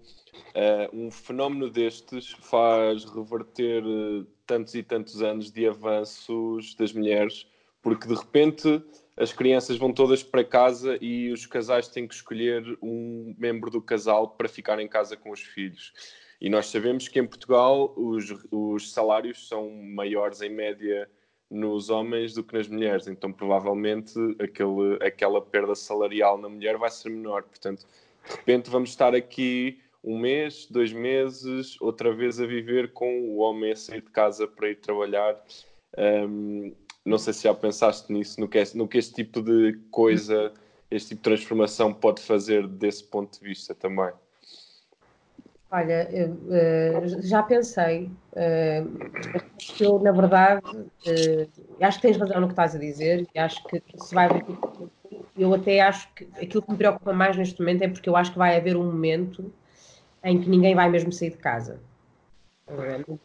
[0.93, 7.47] um fenómeno destes faz reverter uh, tantos e tantos anos de avanços das mulheres,
[7.83, 8.83] porque de repente
[9.17, 13.81] as crianças vão todas para casa e os casais têm que escolher um membro do
[13.81, 15.93] casal para ficar em casa com os filhos.
[16.41, 21.09] E nós sabemos que em Portugal os, os salários são maiores em média
[21.55, 26.91] nos homens do que nas mulheres, então provavelmente aquele, aquela perda salarial na mulher vai
[26.91, 27.45] ser menor.
[27.45, 27.87] Portanto,
[28.29, 33.37] de repente vamos estar aqui um mês, dois meses, outra vez a viver com o
[33.37, 35.41] homem a sair de casa para ir trabalhar.
[35.97, 39.79] Um, não sei se já pensaste nisso, no que, é, no que este tipo de
[39.91, 40.53] coisa
[40.91, 44.13] este tipo de transformação pode fazer desse ponto de vista também?
[45.75, 48.09] Olha, uh, já pensei.
[48.33, 48.87] Uh,
[49.81, 53.83] eu, na verdade, uh, acho que tens razão no que estás a dizer acho que
[53.97, 54.45] se vai ver.
[55.37, 58.31] Eu até acho que aquilo que me preocupa mais neste momento é porque eu acho
[58.31, 59.53] que vai haver um momento
[60.23, 61.81] em que ninguém vai mesmo sair de casa.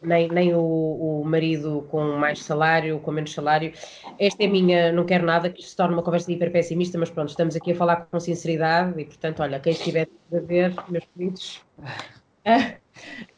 [0.02, 3.72] Nem, nem o, o, marido com mais salário, com menos salário.
[4.18, 7.28] Esta é minha, não quero nada que se torne uma conversa hiper pessimista, mas pronto,
[7.28, 11.62] estamos aqui a falar com sinceridade e, portanto, olha, quem estiver a ver, meus queridos,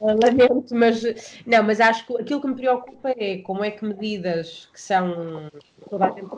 [0.01, 1.03] lamento, mas
[1.47, 5.51] não, mas acho que aquilo que me preocupa é como é que medidas que são
[5.89, 6.29] toda a gente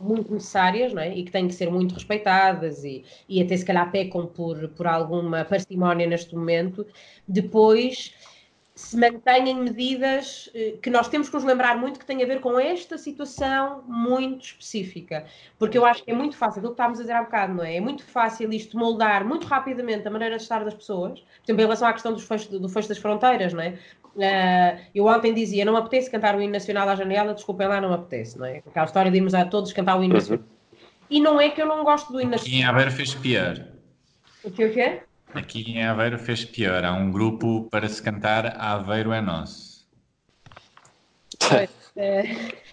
[0.00, 1.16] muito necessárias não é?
[1.16, 4.86] e que têm que ser muito respeitadas e, e até se calhar pecam por, por
[4.86, 6.86] alguma parcimónia neste momento,
[7.26, 8.14] depois
[8.76, 12.40] se mantêm medidas eh, que nós temos que nos lembrar muito que têm a ver
[12.40, 15.24] com esta situação muito específica.
[15.58, 17.64] Porque eu acho que é muito fácil, aquilo que estávamos a dizer há bocado, não
[17.64, 17.76] é?
[17.76, 21.20] É muito fácil isto moldar muito rapidamente a maneira de estar das pessoas.
[21.20, 23.78] Por exemplo, em relação à questão dos fecho, do fecho das fronteiras, não é?
[24.14, 27.80] Uh, eu ontem dizia, não me apetece cantar o hino nacional à janela, desculpem lá,
[27.80, 28.58] não me apetece, não é?
[28.58, 30.44] Aquela história de irmos a todos cantar o hino nacional.
[30.44, 30.78] Uhum.
[31.08, 32.54] E não é que eu não gosto do hino nacional.
[32.54, 33.68] Aqui em Aveiro fez pior.
[34.44, 35.00] O que o quê?
[35.34, 36.84] Aqui em Aveiro fez pior.
[36.84, 39.86] Há um grupo para se cantar Aveiro é Nosso.
[41.38, 42.22] Pois, é,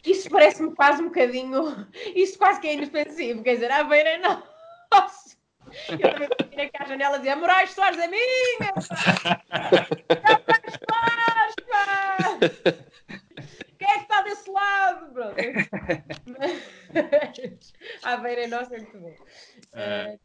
[0.06, 1.88] isso parece-me quase um bocadinho.
[2.16, 3.44] Isso quase que é inofensivo.
[3.44, 4.54] Quer dizer, Aveiro é nosso.
[5.90, 8.74] Eu também vim aqui à janela e dizia: Moraes Soares é minha!
[10.92, 12.84] Moraes Soares!
[13.80, 15.14] Quem é que está desse lado?
[15.14, 15.36] Pronto.
[16.28, 19.16] Mas, Aveiro é nosso é muito bom.
[19.74, 20.20] Uh,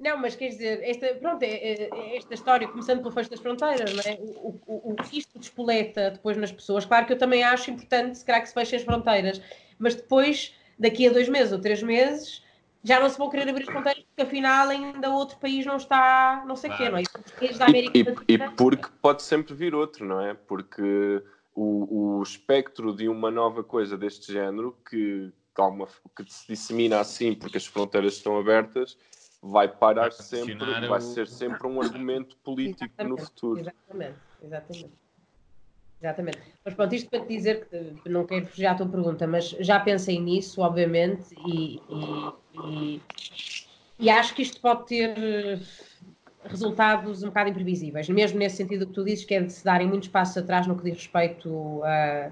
[0.00, 3.40] não, mas quer dizer, esta, pronto, é, é, é esta história, começando pelo fecho das
[3.40, 4.18] fronteiras, não é?
[4.20, 8.16] o, o, o que isto despoleta depois nas pessoas, claro que eu também acho importante,
[8.16, 9.42] se calhar que se fechem as fronteiras,
[9.78, 12.42] mas depois, daqui a dois meses ou três meses,
[12.82, 16.42] já não se vão querer abrir as fronteiras porque afinal ainda outro país não está,
[16.46, 17.02] não sei o quê, não é?
[17.02, 20.32] e, e, e, porque pode sempre vir outro, não é?
[20.32, 21.22] Porque
[21.54, 25.30] o, o espectro de uma nova coisa deste género que,
[26.16, 28.96] que se dissemina assim porque as fronteiras estão abertas
[29.42, 31.00] vai parar sempre, vai o...
[31.00, 33.60] ser sempre um argumento político exatamente, no futuro.
[33.60, 35.00] Exatamente, exatamente.
[36.02, 36.38] Exatamente.
[36.64, 39.78] Mas pronto, isto para te dizer que não quero fugir à tua pergunta, mas já
[39.78, 42.32] pensei nisso, obviamente, e, e,
[42.64, 43.02] e,
[43.98, 45.60] e acho que isto pode ter eh,
[46.44, 49.86] resultados um bocado imprevisíveis, mesmo nesse sentido que tu dizes, que é de se darem
[49.86, 52.30] muitos passos atrás no que diz respeito a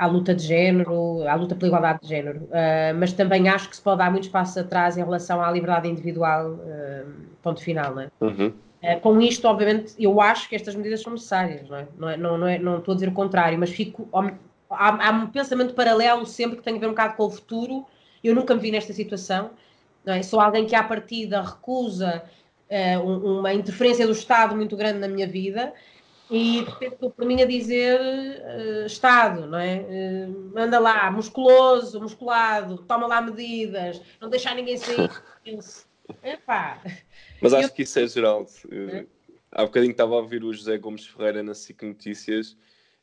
[0.00, 3.76] à luta de género, à luta pela igualdade de género, uh, mas também acho que
[3.76, 8.02] se pode dar muitos passos atrás em relação à liberdade individual, uh, ponto final, não
[8.02, 8.10] é?
[8.18, 8.50] Uhum.
[8.82, 11.86] Uh, com isto, obviamente, eu acho que estas medidas são necessárias, não é?
[11.98, 14.08] Não, é, não, não, é, não estou a dizer o contrário, mas fico,
[14.70, 17.84] há, há, um pensamento paralelo sempre que tem a ver um bocado com o futuro,
[18.24, 19.50] eu nunca me vi nesta situação,
[20.02, 20.22] não é?
[20.22, 22.22] Sou alguém que à partida recusa
[23.02, 25.74] uma interferência do Estado muito grande na minha vida,
[26.30, 29.80] e de repente por mim a dizer uh, Estado, não é?
[29.80, 35.10] Uh, anda lá, musculoso, musculado, toma lá medidas, não deixar ninguém sair.
[36.22, 36.80] Epá.
[37.40, 37.72] Mas acho eu...
[37.72, 38.46] que isso é geral.
[38.70, 39.06] É?
[39.52, 42.56] Há bocadinho estava a ouvir o José Gomes Ferreira na SIC Notícias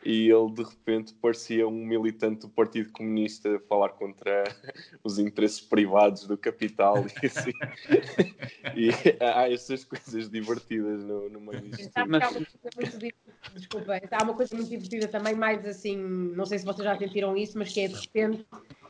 [0.05, 4.43] e ele de repente parecia um militante do Partido Comunista a falar contra
[5.03, 7.51] os interesses privados do capital e assim.
[8.75, 8.89] e
[9.23, 11.91] há estas coisas divertidas no, no meio disto.
[12.07, 12.23] Mas...
[12.23, 12.41] Há uma
[12.73, 13.15] coisa muito
[13.53, 17.35] Desculpa, há uma coisa muito divertida também, mais assim, não sei se vocês já sentiram
[17.35, 18.45] isso, mas que é de repente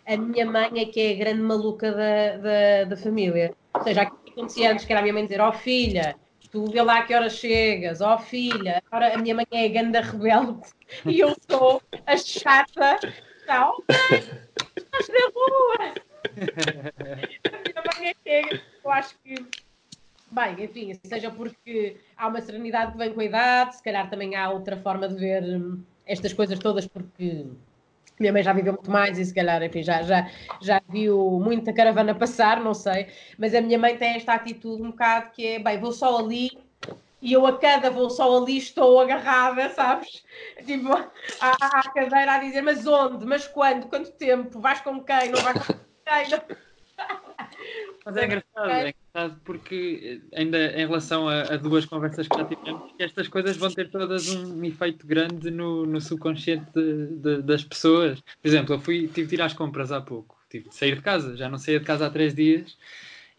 [0.05, 3.53] a minha mãe é que é a grande maluca da, da, da família.
[3.73, 6.15] Ou seja, aquilo que acontecia antes que era a minha mãe dizer, ó oh, filha,
[6.57, 9.67] tu vê lá que horas chegas, ó oh, filha, agora a minha mãe é a
[9.67, 10.67] ganda rebelde
[11.05, 12.99] e eu sou a chata,
[13.47, 13.77] não,
[14.75, 15.93] estás na rua.
[17.45, 19.35] a minha mãe é que eu acho que,
[20.31, 24.35] bem, enfim, seja porque há uma serenidade que vem com a idade, se calhar também
[24.35, 27.45] há outra forma de ver hum, estas coisas todas porque
[28.19, 30.29] minha mãe já viveu muito mais e se calhar, enfim, já, já,
[30.61, 34.91] já viu muita caravana passar, não sei, mas a minha mãe tem esta atitude um
[34.91, 36.49] bocado que é, bem, vou só ali
[37.21, 40.23] e eu a cada vou só ali estou agarrada, sabes?
[40.65, 43.25] Tipo, à, à cadeira a dizer, mas onde?
[43.25, 43.87] Mas quando?
[43.87, 44.59] Quanto tempo?
[44.59, 45.29] Vais com quem?
[45.29, 45.73] Não vais com
[46.05, 46.29] quem?
[46.29, 46.67] Não...
[48.05, 52.45] Mas é engraçado, é engraçado porque ainda em relação a, a, duas conversas que já
[52.45, 57.63] tivemos, estas coisas vão ter todas um efeito grande no, no subconsciente de, de, das
[57.63, 58.21] pessoas.
[58.21, 61.01] Por exemplo, eu fui, tive de ir às compras há pouco, tive de sair de
[61.01, 62.77] casa, já não saía de casa há três dias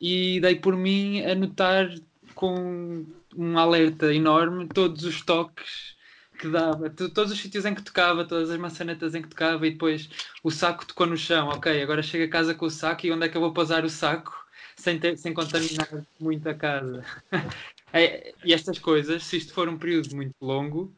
[0.01, 1.89] e dei por mim a notar
[2.35, 3.05] com
[3.37, 5.97] um alerta enorme todos os toques
[6.39, 9.73] que dava, todos os sítios em que tocava, todas as maçanetas em que tocava e
[9.73, 10.09] depois
[10.43, 13.27] o saco tocou no chão, ok, agora chego a casa com o saco e onde
[13.27, 14.38] é que eu vou pousar o saco?
[14.79, 15.89] Sem, ter, sem contaminar
[16.19, 17.05] muito a casa.
[17.93, 20.95] é, e estas coisas, se isto for um período muito longo,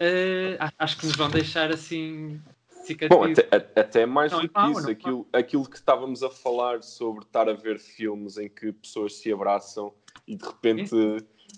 [0.00, 2.40] uh, acho que nos vão deixar assim.
[3.10, 3.46] Bom, até,
[3.78, 7.52] até mais não, do que isso, aquilo, aquilo que estávamos a falar sobre estar a
[7.52, 9.92] ver filmes em que pessoas se abraçam
[10.26, 10.96] e de repente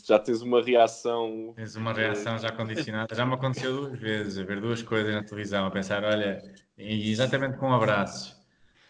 [0.04, 1.52] já tens uma reação.
[1.54, 3.14] Tens uma reação já condicionada.
[3.14, 6.42] Já me aconteceu duas vezes, a ver duas coisas na televisão, a pensar, olha,
[6.76, 8.39] exatamente com abraços.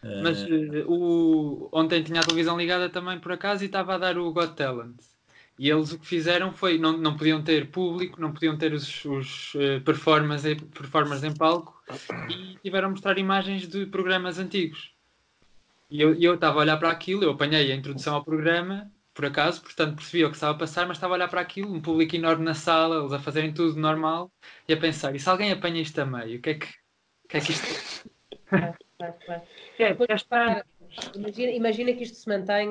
[0.02, 1.68] Mas uh, o...
[1.72, 4.96] ontem tinha a televisão ligada também por acaso e estava a dar o Got Talent.
[5.58, 9.04] E eles o que fizeram foi, não, não podiam ter público, não podiam ter os,
[9.04, 11.78] os uh, performers, performers em palco
[12.30, 14.94] e tiveram a mostrar imagens de programas antigos.
[15.90, 19.26] E eu, eu estava a olhar para aquilo, eu apanhei a introdução ao programa por
[19.26, 21.80] acaso, portanto percebi o que estava a passar, mas estava a olhar para aquilo, um
[21.80, 24.32] público enorme na sala, eles a fazerem tudo normal,
[24.66, 26.66] e a pensar, e se alguém apanha isto a meio, o que é que,
[27.24, 28.08] o que, é que isto
[29.04, 29.42] é?
[29.78, 30.64] é, é estar,
[31.14, 32.68] Imagina, imagina, que isto se mantém,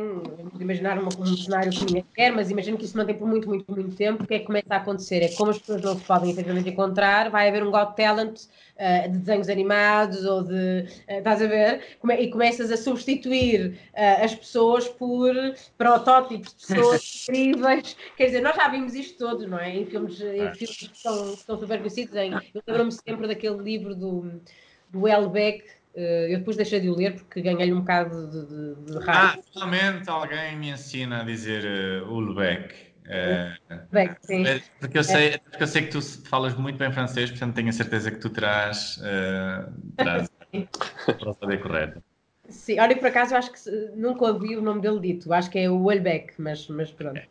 [0.60, 3.48] imaginar uma, um cenário que ninguém quer, mas imagina que isto se mantém por muito,
[3.48, 4.24] muito, muito tempo.
[4.24, 5.24] O que é que começa a acontecer?
[5.24, 8.42] É que como as pessoas não se podem efetivamente encontrar, vai haver um Got Talent
[8.42, 10.54] uh, de desenhos animados ou de.
[10.54, 11.98] Uh, estás a ver?
[12.00, 15.34] Come, e começas a substituir uh, as pessoas por
[15.78, 17.96] protótipos de pessoas incríveis.
[18.18, 19.78] Quer dizer, nós já vimos isto todos, não é?
[19.78, 22.16] Em filmes, em filmes que, estão, que super conhecidos.
[22.18, 24.42] Em, eu lembro-me sempre daquele livro do,
[24.90, 29.00] do Elbeck eu depois deixei de o ler porque ganhei um bocado de, de, de
[29.00, 29.40] raiva.
[29.40, 32.90] Ah, finalmente alguém me ensina a dizer uh, Ulbeck.
[33.06, 34.44] Uh, Beck, sim.
[34.80, 37.72] Porque eu, sei, porque eu sei que tu falas muito bem francês, portanto tenho a
[37.74, 40.30] certeza que tu terás, uh, terás
[41.20, 42.04] para saber correto.
[42.48, 45.60] Sim, olha, por acaso eu acho que nunca ouvi o nome dele dito, acho que
[45.60, 47.18] é o Welbeck, mas, mas pronto.
[47.18, 47.28] É.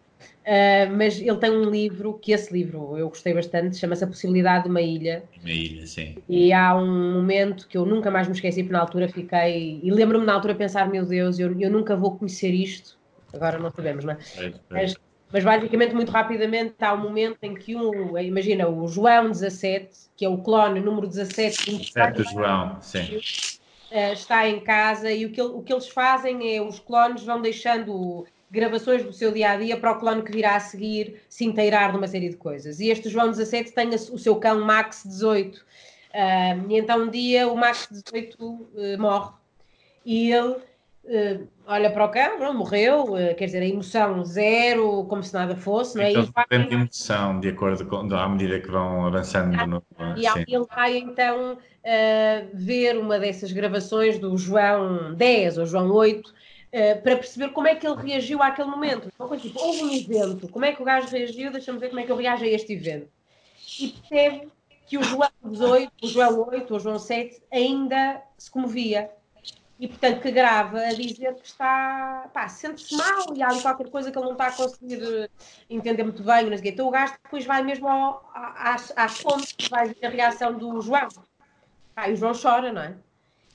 [0.49, 4.65] Uh, mas ele tem um livro, que esse livro eu gostei bastante, chama-se A Possibilidade
[4.65, 5.23] de uma Ilha.
[5.43, 6.17] Uma ilha, sim.
[6.27, 9.79] E há um momento que eu nunca mais me esqueci, porque na altura fiquei.
[9.83, 12.97] E lembro-me na altura pensar: meu Deus, eu, eu nunca vou conhecer isto.
[13.35, 14.19] Agora não sabemos, não é?
[14.39, 14.53] é, é.
[14.71, 14.95] Mas,
[15.31, 18.17] mas basicamente, muito rapidamente, há um momento em que um.
[18.17, 21.77] Imagina, o João 17, que é o clone número 17.
[21.77, 23.21] 17 do João, sim.
[23.93, 27.41] Uh, está em casa e o que, o que eles fazem é os clones vão
[27.43, 31.45] deixando gravações do seu dia a dia para o clone que virá a seguir se
[31.45, 32.81] inteirar de uma série de coisas.
[32.81, 35.57] E este João 17 tem o seu cão Max 18.
[35.59, 39.33] Uh, e então um dia o Max 18 uh, morre
[40.05, 45.05] e ele uh, olha para o cão, não, morreu, uh, quer dizer, a emoção zero,
[45.05, 45.99] como se nada fosse.
[45.99, 46.13] Não é?
[46.13, 46.67] Então, vai...
[46.67, 49.55] de emoção, de acordo com à medida que vão avançando.
[49.67, 49.83] No...
[50.17, 50.45] E sim.
[50.49, 51.59] ele vai então
[52.53, 56.35] ver uma dessas gravações do João 10 ou João 8
[56.69, 59.11] Uh, para perceber como é que ele reagiu àquele momento.
[59.19, 61.51] Uma coisa tipo, houve um evento, como é que o gajo reagiu?
[61.51, 63.09] Deixa-me ver como é que eu reajo a este evento.
[63.81, 64.49] E percebe
[64.87, 69.11] que o João 18, o João 8, o João 7 ainda se comovia.
[69.79, 73.89] E, portanto, que grava a dizer que está, pá, sente-se mal e há ali qualquer
[73.91, 75.29] coisa que ele não está a conseguir eh,
[75.71, 76.49] entender muito bem.
[76.65, 80.81] Então o gajo depois vai mesmo ao, às, às fontes, vai ver a reação do
[80.81, 81.09] João.
[81.95, 82.97] Pá, e o João chora, não é?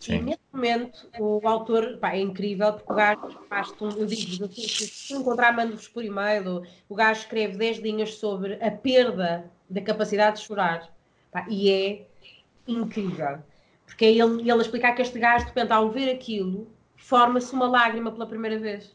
[0.03, 0.15] Sim.
[0.15, 4.51] E nesse momento o autor pá, é incrível porque o gajo faz um, eu digo
[4.51, 10.41] se encontrar mando-vos por e-mail, o gajo escreve 10 linhas sobre a perda da capacidade
[10.41, 10.93] de chorar
[11.31, 12.05] pá, e é
[12.67, 13.39] incrível.
[13.85, 17.67] Porque é ele, ele explicar que este gajo, de repente, ao ver aquilo, forma-se uma
[17.69, 18.93] lágrima pela primeira vez.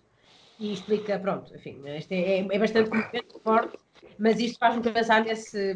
[0.58, 2.90] E explica, pronto, enfim, é, é, é bastante
[3.42, 3.78] forte,
[4.18, 5.74] mas isto faz-me pensar nesse,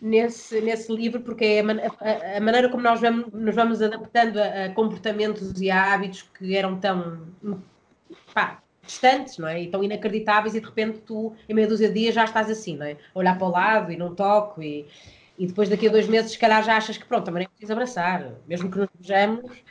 [0.00, 4.38] nesse, nesse livro, porque é a, a, a maneira como nós vamos, nos vamos adaptando
[4.38, 7.26] a, a, comportamentos e a hábitos que eram tão
[8.32, 9.62] pá, distantes, não é?
[9.62, 12.76] E tão inacreditáveis, e de repente tu, em meia dúzia de dias, já estás assim,
[12.76, 12.96] não é?
[13.14, 14.86] olhar para o lado e não toco, e,
[15.38, 17.72] e depois daqui a dois meses, se calhar já achas que pronto, também é preciso
[17.72, 19.62] abraçar, mesmo que nos vejamos.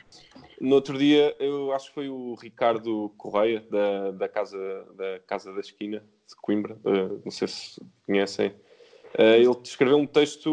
[0.59, 5.53] No outro dia, eu acho que foi o Ricardo Correia, da, da, casa, da Casa
[5.53, 8.55] da Esquina, de Coimbra, uh, não sei se conhecem,
[9.17, 10.49] ele escreveu um texto,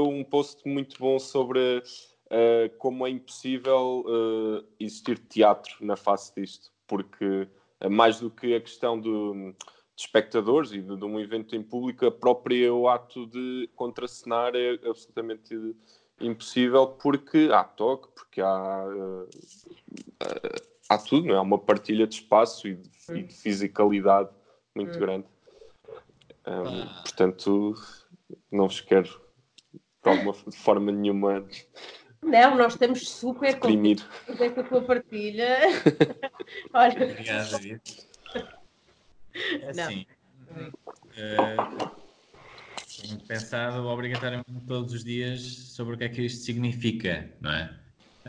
[0.00, 6.70] um post muito bom sobre uh, como é impossível uh, existir teatro na face disto,
[6.86, 7.48] porque
[7.90, 9.54] mais do que a questão de, de
[9.96, 14.74] espectadores e de, de, um evento em público, a própria o ato de contracenar é
[14.88, 15.54] absolutamente
[16.20, 18.86] impossível porque há toque, porque há,
[20.88, 21.38] há tudo, não é?
[21.38, 24.30] Há uma partilha de espaço e de, e de fisicalidade
[24.74, 25.26] muito grande.
[26.46, 27.02] Um, ah.
[27.02, 27.74] Portanto,
[28.50, 29.08] não vos quero
[30.04, 31.46] de alguma de forma nenhuma.
[32.22, 35.58] Não, nós estamos super deprimido com esta tua partilha.
[36.72, 37.04] Olha.
[37.10, 37.80] Obrigado,
[39.34, 40.06] É assim.
[41.16, 42.04] Uh,
[43.02, 47.70] tenho pensado obrigatoriamente todos os dias sobre o que é que isto significa, não é?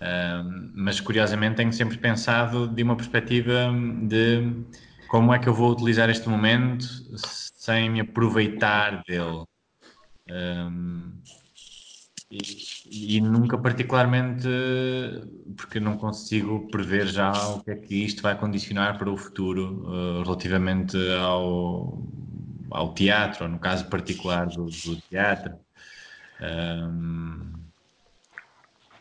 [0.01, 4.65] Um, mas curiosamente tenho sempre pensado de uma perspectiva de
[5.07, 6.85] como é que eu vou utilizar este momento
[7.17, 9.43] sem me aproveitar dele.
[10.29, 11.21] Um,
[12.29, 14.47] e, e, nunca particularmente
[15.55, 19.83] porque não consigo prever já o que é que isto vai condicionar para o futuro
[19.85, 22.01] uh, relativamente ao,
[22.71, 25.55] ao teatro, no caso particular do, do teatro.
[26.41, 27.64] Um...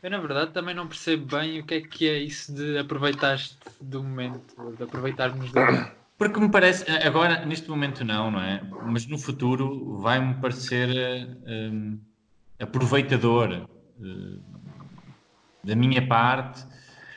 [0.05, 3.57] Eu, na verdade, também não percebo bem o que é que é isso de aproveitar-te
[3.81, 5.93] do momento, de aproveitarmos do momento.
[6.19, 8.61] Porque me parece, agora, neste momento não, não é?
[8.85, 10.91] Mas no futuro vai-me parecer
[11.47, 11.99] um,
[12.61, 13.67] aproveitador
[13.99, 14.43] uh,
[15.65, 16.63] da minha parte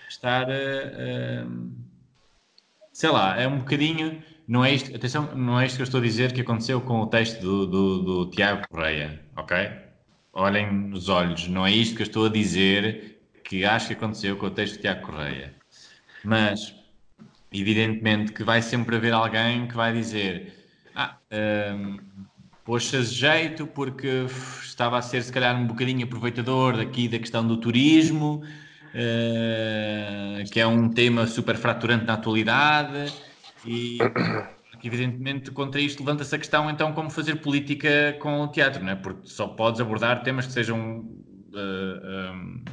[0.07, 1.71] estar, uh,
[2.93, 5.99] sei lá, é um bocadinho não é isto, atenção, não é isto que eu estou
[5.99, 9.86] a dizer que aconteceu com o texto do, do, do Tiago Correia, ok?
[10.39, 14.37] Olhem nos olhos, não é isto que eu estou a dizer que acho que aconteceu
[14.37, 15.55] com o texto do Tiago Correia.
[16.23, 16.75] Mas,
[17.51, 20.53] evidentemente, que vai sempre haver alguém que vai dizer:
[20.93, 21.17] Ah,
[21.75, 21.97] um,
[22.63, 24.27] poxa jeito porque
[24.61, 28.43] estava a ser, se calhar, um bocadinho aproveitador daqui da questão do turismo,
[28.93, 33.11] uh, que é um tema super fraturante na atualidade
[33.65, 33.97] e
[34.87, 38.95] evidentemente contra isto levanta-se a questão então como fazer política com o teatro, não é?
[38.95, 42.71] Porque só podes abordar temas que sejam uh, eh, um, eh,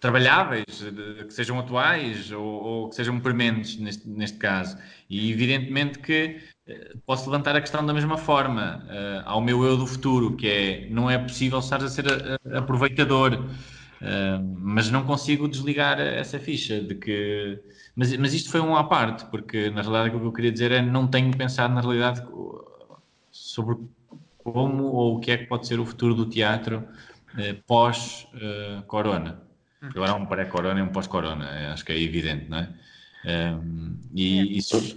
[0.00, 0.84] trabalháveis,
[1.26, 4.76] que sejam atuais ou, ou, que sejam prementes neste, neste caso.
[5.08, 9.76] E evidentemente que uh, posso levantar a questão da mesma forma uh, ao meu eu
[9.76, 12.04] do futuro, que é não é possível estar a ser
[12.52, 13.44] aproveitador.
[14.56, 17.60] Mas não consigo desligar essa ficha de que
[17.96, 20.70] mas, mas isto foi um à parte, porque na realidade o que eu queria dizer
[20.70, 22.22] é não tenho pensado na realidade
[23.30, 23.76] sobre
[24.38, 26.86] como ou o que é que pode ser o futuro do teatro
[27.36, 29.42] eh, pós-corona.
[29.82, 32.68] Eh, Agora há um pré-corona e um pós-corona, é, acho que é evidente, não é?
[33.24, 34.42] Um, e, é.
[34.44, 34.94] isso,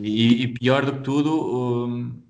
[0.00, 2.22] e, e, pior do que tudo, um,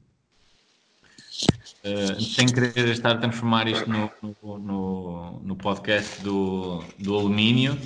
[1.86, 4.10] uh, sem querer estar a transformar isto no,
[4.58, 7.78] no, no, podcast do, do alumínio,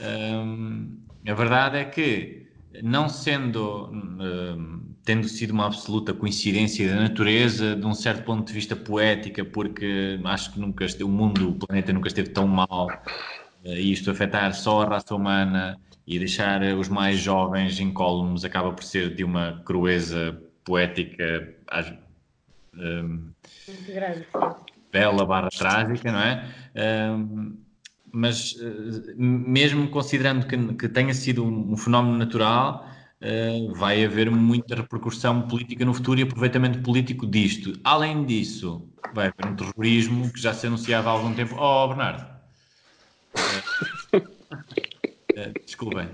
[0.00, 2.46] um, a verdade é que,
[2.82, 8.52] não sendo, uh, tendo sido uma absoluta coincidência da natureza, de um certo ponto de
[8.52, 13.68] vista poética, porque acho que nunca o mundo, o planeta nunca esteve tão mal, uh,
[13.68, 18.82] e isto afetar só a raça humana e deixar os mais jovens incólumes acaba por
[18.82, 21.92] ser de uma crueza poética às,
[22.78, 23.32] um,
[24.92, 26.48] bela barra trágica, não é?
[26.76, 27.58] Um,
[28.10, 32.88] mas uh, mesmo considerando que, que, tenha sido um, um fenómeno natural,
[33.20, 37.78] uh, vai haver muita repercussão política no futuro e aproveitamento político disto.
[37.84, 41.54] Além disso, vai haver um terrorismo que já se anunciava há algum tempo.
[41.58, 42.26] Oh, Bernardo.
[45.36, 46.08] Uh, desculpem.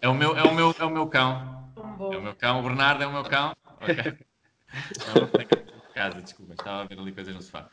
[0.00, 1.72] É o meu, é o meu, é o meu cão.
[2.12, 2.60] É o meu cão.
[2.60, 3.52] O Bernardo é o meu cão.
[3.80, 4.14] Ok.
[5.94, 6.56] casa, desculpem.
[6.58, 7.68] Estava a ver ali coisas no sofá.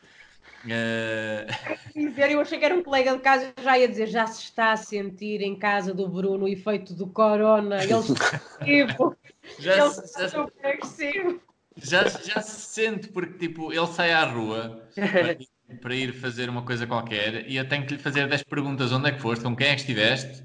[0.64, 1.46] Uh...
[1.94, 4.76] Eu achei que era um colega de casa já ia dizer já se está a
[4.76, 7.82] sentir em casa do Bruno o efeito do corona.
[7.82, 7.92] Ele
[8.64, 9.16] tipo,
[9.58, 11.42] já, ele se, já, super agressivo.
[11.76, 15.48] Já, já se sente porque tipo, ele sai à rua para ir,
[15.80, 19.08] para ir, fazer uma coisa qualquer e eu tenho que lhe fazer 10 perguntas: onde
[19.08, 20.44] é que foste, com quem é que estiveste?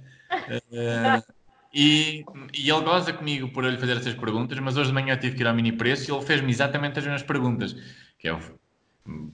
[0.72, 1.37] Uh,
[1.80, 5.14] e, e, ele goza comigo por eu lhe fazer essas perguntas, mas hoje de manhã
[5.14, 7.76] eu tive que ir ao mini preço e ele fez-me exatamente as mesmas perguntas.
[8.18, 8.40] Que é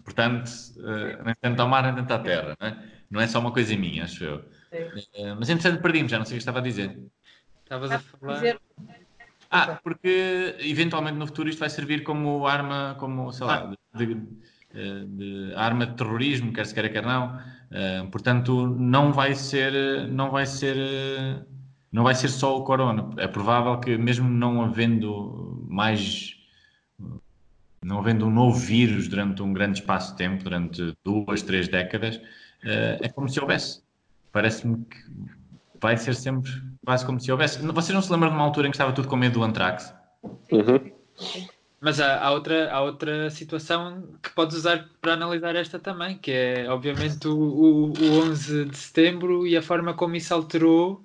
[0.04, 2.58] Portanto, uh, nem tanto ao mar, nem tanto à terra.
[2.60, 2.78] Não é,
[3.10, 4.36] não é só uma coisa minha, acho eu.
[4.36, 7.00] Uh, mas entretanto perdimos, já não sei o que estava a dizer.
[7.64, 8.58] Estavas a falar.
[9.50, 13.98] Ah, porque eventualmente no futuro isto vai servir como arma, como, sei lá, ah.
[13.98, 17.38] de, de, de, arma de terrorismo, quer se queira, quer não.
[17.72, 20.76] Uh, portanto, não vai ser, não vai ser,
[21.94, 23.08] não vai ser só o corona.
[23.18, 26.36] É provável que mesmo não havendo mais
[27.84, 32.20] não havendo um novo vírus durante um grande espaço de tempo, durante duas, três décadas,
[32.64, 33.84] eh, é como se houvesse.
[34.32, 34.98] Parece-me que
[35.80, 36.50] vai ser sempre
[36.84, 37.60] quase como se houvesse.
[37.60, 39.94] Vocês não se lembram de uma altura em que estava tudo com medo do antrax?
[40.50, 40.92] Uhum.
[41.82, 46.32] Mas há, há, outra, há outra situação que podes usar para analisar esta também, que
[46.32, 51.04] é obviamente o, o, o 11 de setembro e a forma como isso alterou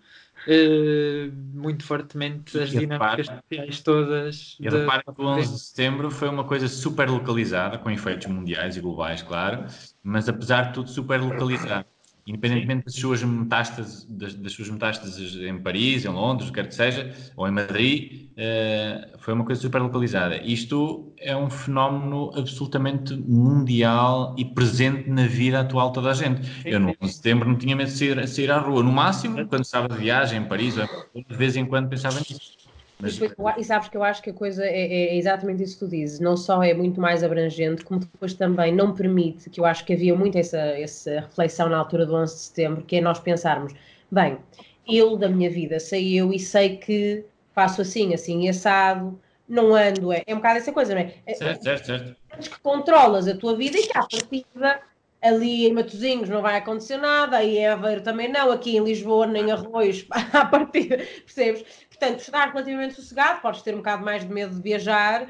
[0.48, 4.56] uh, muito fortemente as dinâmicas sociais todas.
[4.58, 4.76] E de...
[4.76, 8.80] repare que o 11 de setembro foi uma coisa super localizada, com efeitos mundiais e
[8.80, 9.66] globais, claro,
[10.02, 11.86] mas apesar de tudo super localizado.
[12.28, 17.10] Independentemente das suas metástases, das, das, suas metástases em Paris, em Londres, quer que seja,
[17.34, 20.36] ou em Madrid, uh, foi uma coisa super localizada.
[20.42, 26.46] Isto é um fenómeno absolutamente mundial e presente na vida atual de toda a gente.
[26.46, 29.62] Sim, Eu no setembro não tinha medo de sair, sair à rua, no máximo quando
[29.62, 32.57] estava de viagem em Paris, de vez em quando pensava nisso.
[33.00, 33.16] Mas...
[33.16, 35.84] E, depois, e, sabes que eu acho que a coisa é, é, exatamente isso que
[35.84, 39.64] tu dizes, não só é muito mais abrangente, como depois também não permite, que eu
[39.64, 43.00] acho que havia muito essa, essa reflexão na altura do 11 de setembro, que é
[43.00, 43.72] nós pensarmos,
[44.10, 44.38] bem,
[44.86, 47.24] eu da minha vida saiu e sei que
[47.54, 51.14] faço assim, assim, assado, não ando, é, é um bocado essa coisa, não é?
[51.26, 52.16] é certo, certo, certo.
[52.40, 54.80] que controlas a tua vida e que à partida
[55.20, 59.26] ali em Matosinhos não vai acontecer nada, aí em Aveiro também não, aqui em Lisboa
[59.26, 61.64] nem arroz à partida, percebes?
[61.98, 65.28] Portanto, estar relativamente sossegado, podes ter um bocado mais de medo de viajar,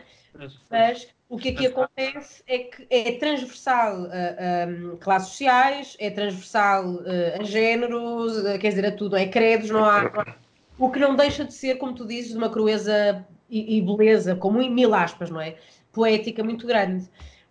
[0.71, 7.01] mas o que aqui acontece é que é transversal a, a classes sociais, é transversal
[7.01, 10.35] a, a géneros, quer dizer, a tudo, é credos, não há, não há,
[10.79, 14.37] O que não deixa de ser, como tu dizes, de uma crueza e, e beleza,
[14.37, 15.57] com mil aspas, não é?
[15.91, 17.09] Poética muito grande,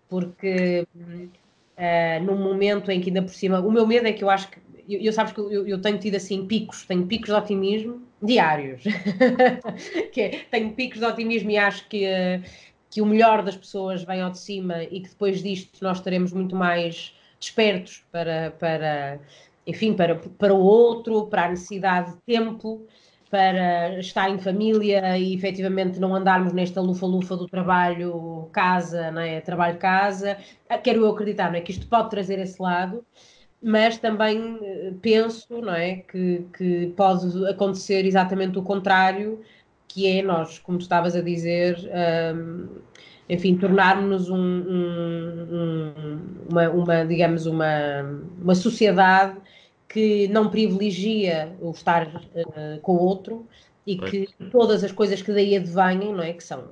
[0.08, 4.30] porque uh, num momento em que ainda por cima, o meu medo é que eu
[4.30, 7.36] acho que, eu, eu sabes que eu, eu tenho tido assim picos, tenho picos de
[7.36, 8.84] otimismo, diários.
[10.12, 12.06] que é, tenho picos de otimismo e acho que,
[12.90, 16.34] que o melhor das pessoas vem ao de cima e que depois disto nós estaremos
[16.34, 19.20] muito mais despertos para, para
[19.66, 22.88] enfim, para, para o outro, para a necessidade de tempo,
[23.30, 29.42] para estar em família e efetivamente não andarmos nesta lufa-lufa do trabalho, casa, não é?
[29.42, 30.38] trabalho-casa.
[30.82, 31.62] Quero eu acreditar não é?
[31.62, 33.06] que isto pode trazer esse lado
[33.62, 39.42] mas também eh, penso não é, que, que pode acontecer exatamente o contrário,
[39.88, 41.78] que é nós, como tu estavas a dizer,
[42.36, 42.68] um,
[43.30, 48.04] enfim, tornarmos um, um, uma, uma, digamos, uma,
[48.42, 49.38] uma sociedade
[49.90, 53.48] que não privilegia o estar uh, com o outro
[53.86, 56.66] e que todas as coisas que daí advenham, não é, que são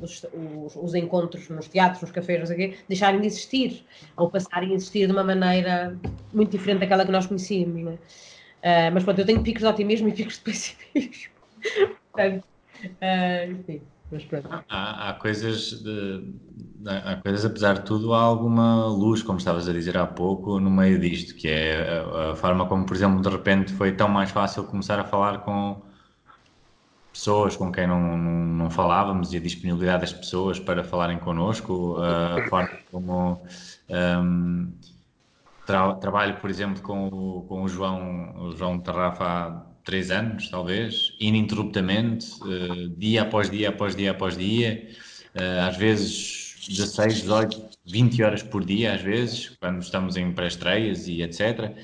[0.00, 3.84] os, os, os, encontros nos teatros, nos cafés, não sei o quê, deixarem de existir
[4.16, 5.96] ou passarem a existir de uma maneira
[6.32, 7.98] muito diferente daquela que nós conhecíamos.
[8.62, 8.88] É?
[8.88, 11.32] Uh, mas pronto, eu tenho picos de otimismo e picos de pessimismo.
[12.12, 12.44] Portanto,
[12.84, 13.82] uh, enfim.
[14.68, 16.34] Há, há, coisas de,
[16.84, 20.68] há coisas, apesar de tudo, há alguma luz, como estavas a dizer há pouco, no
[20.68, 24.32] meio disto, que é a, a forma como, por exemplo, de repente foi tão mais
[24.32, 25.80] fácil começar a falar com
[27.12, 31.96] pessoas com quem não, não, não, falávamos e a disponibilidade das pessoas para falarem connosco,
[31.98, 33.42] a forma como
[33.88, 34.72] um,
[35.66, 40.48] tra trabalho, por exemplo, com o, com o João, o João Tarrafa há três anos,
[40.48, 44.88] talvez, ininterruptamente, uh, dia após dia, após dia, após dia,
[45.34, 51.08] uh, às vezes 16, 18, 20 horas por dia, às vezes, quando estamos em pré-estreias
[51.08, 51.74] e etc.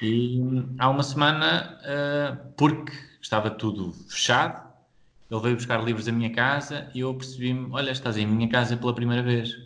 [0.00, 0.40] E
[0.78, 4.71] há uma semana, uh, porque estava tudo fechado,
[5.32, 8.76] ele veio buscar livros à minha casa e eu percebi-me: olha, estás em minha casa
[8.76, 9.56] pela primeira vez.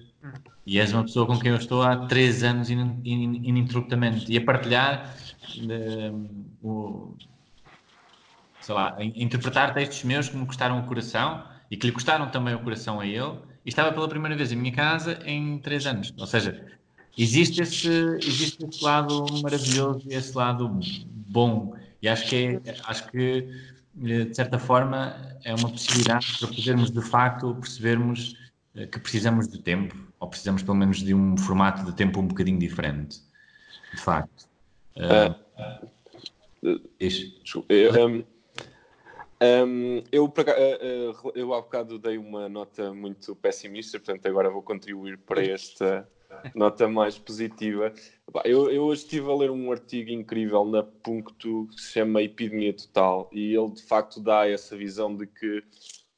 [0.65, 4.31] E és uma pessoa com quem eu estou há três anos ininterruptamente.
[4.31, 5.17] E a partilhar,
[5.59, 6.29] uh,
[6.63, 7.17] o,
[8.61, 12.55] sei lá, interpretar textos meus que me custaram o coração e que lhe custaram também
[12.55, 13.39] o coração a ele.
[13.65, 16.13] E estava pela primeira vez em minha casa em três anos.
[16.17, 16.65] Ou seja,
[17.17, 17.89] existe esse,
[18.19, 20.81] existe esse lado maravilhoso e esse lado
[21.29, 21.75] bom.
[22.03, 23.49] E acho que, é, acho que
[23.97, 28.37] de certa forma, é uma possibilidade para podermos, de facto, percebermos
[28.75, 32.27] eh, que precisamos de tempo, ou precisamos, pelo menos, de um formato de tempo um
[32.27, 33.21] bocadinho diferente.
[33.95, 34.47] De facto.
[34.97, 35.89] Uh,
[36.63, 36.81] uh,
[37.69, 38.25] eu, um,
[39.43, 40.33] um, eu,
[41.35, 46.07] eu há bocado dei uma nota muito pessimista, portanto, agora vou contribuir para esta
[46.55, 47.93] nota mais positiva.
[48.45, 52.73] Eu, eu hoje estive a ler um artigo incrível na Puncto que se chama Epidemia
[52.73, 55.63] Total e ele de facto dá essa visão de que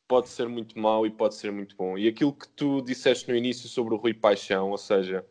[0.06, 1.98] pode ser muito mau e pode ser muito bom.
[1.98, 5.24] E aquilo que tu disseste no início sobre o Rui Paixão, ou seja,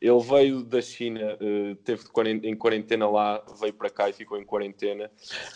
[0.00, 2.02] ele veio da China, eh, teve
[2.42, 5.10] em quarentena lá, veio para cá e ficou em quarentena.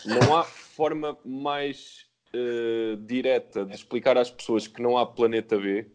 [0.05, 5.85] Não há forma mais uh, direta de explicar às pessoas que não há planeta B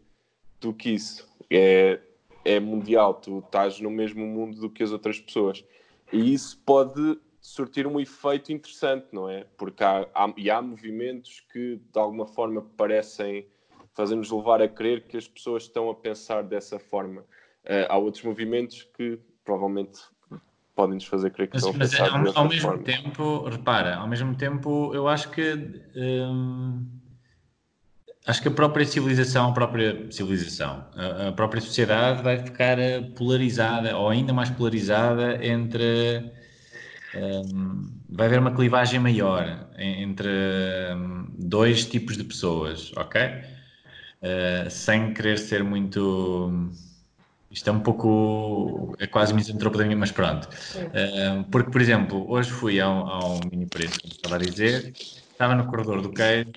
[0.61, 1.27] do que isso.
[1.49, 1.99] É,
[2.45, 5.63] é mundial, tu estás no mesmo mundo do que as outras pessoas.
[6.11, 9.45] E isso pode surtir um efeito interessante, não é?
[9.57, 13.45] Porque há, há, e há movimentos que de alguma forma parecem
[13.93, 17.21] fazer-nos levar a crer que as pessoas estão a pensar dessa forma.
[17.65, 19.99] Uh, há outros movimentos que provavelmente
[20.75, 22.83] podem nos fazer crer que mas, estão a pensar ao, dessa ao mesmo forma.
[22.83, 25.53] tempo, repara, ao mesmo tempo eu acho que
[25.95, 26.85] hum,
[28.25, 32.77] acho que a própria civilização, a própria civilização, a, a, própria sociedade vai ficar
[33.15, 36.31] polarizada ou ainda mais polarizada entre
[37.15, 40.29] um, vai haver uma clivagem maior entre
[40.95, 43.21] um, dois tipos de pessoas, ok?
[43.21, 46.71] Uh, sem querer ser muito.
[47.51, 48.95] Isto é um pouco.
[48.99, 50.47] É quase misantropo da mim, mas pronto.
[50.75, 54.93] Uh, porque, por exemplo, hoje fui ao, ao mini preço, como estava a dizer,
[55.43, 56.51] estava no corredor do queijo,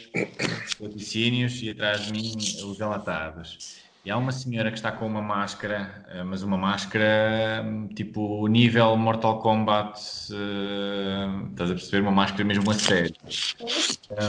[0.80, 3.84] laticínios e atrás de mim os enlatados.
[4.05, 8.47] E há uma senhora que está com uma máscara, eh, mas uma máscara hum, tipo
[8.47, 9.99] nível Mortal Kombat,
[10.30, 12.03] uh, estás a perceber?
[12.03, 13.16] Uma máscara mesmo a sério.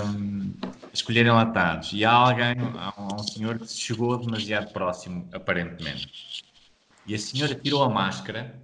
[0.07, 0.51] Um,
[0.91, 1.93] escolherem latados.
[1.93, 6.43] E há alguém, há um, há um senhor que se chegou demasiado próximo, aparentemente.
[7.05, 8.59] E a senhora tirou a máscara,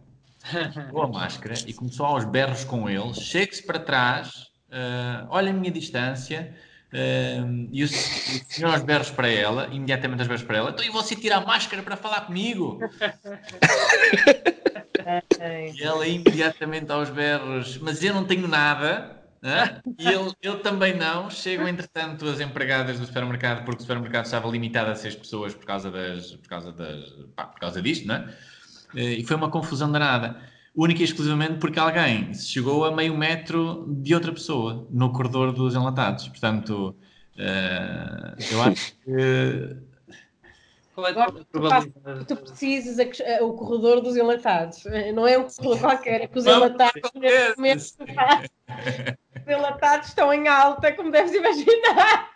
[0.73, 5.53] tirou a máscara e começou aos berros com ele, chega-se para trás, uh, olha a
[5.53, 6.53] minha distância
[6.93, 10.85] Uh, e o, o senhor aos berros para ela, imediatamente aos berros para ela, então
[10.85, 12.79] e você tira a máscara para falar comigo?
[15.75, 19.23] e ela imediatamente aos berros, mas eu não tenho nada.
[19.97, 20.05] E
[20.41, 21.31] eu também não.
[21.31, 25.65] Chegam, entretanto, as empregadas do supermercado, porque o supermercado estava limitado a seis pessoas por
[25.65, 28.31] causa, das, por causa, das, pá, por causa disto, né?
[28.93, 34.13] E foi uma confusão danada única e exclusivamente porque alguém chegou a meio metro de
[34.13, 36.27] outra pessoa no corredor dos enlatados.
[36.27, 36.95] Portanto,
[37.35, 39.77] uh, eu acho que.
[40.95, 44.83] Qual é a tu precisas a, o corredor dos enlatados.
[45.15, 47.21] Não é um corredor qualquer, é que os enlatados, os
[49.47, 52.29] enlatados estão em alta, como deves imaginar.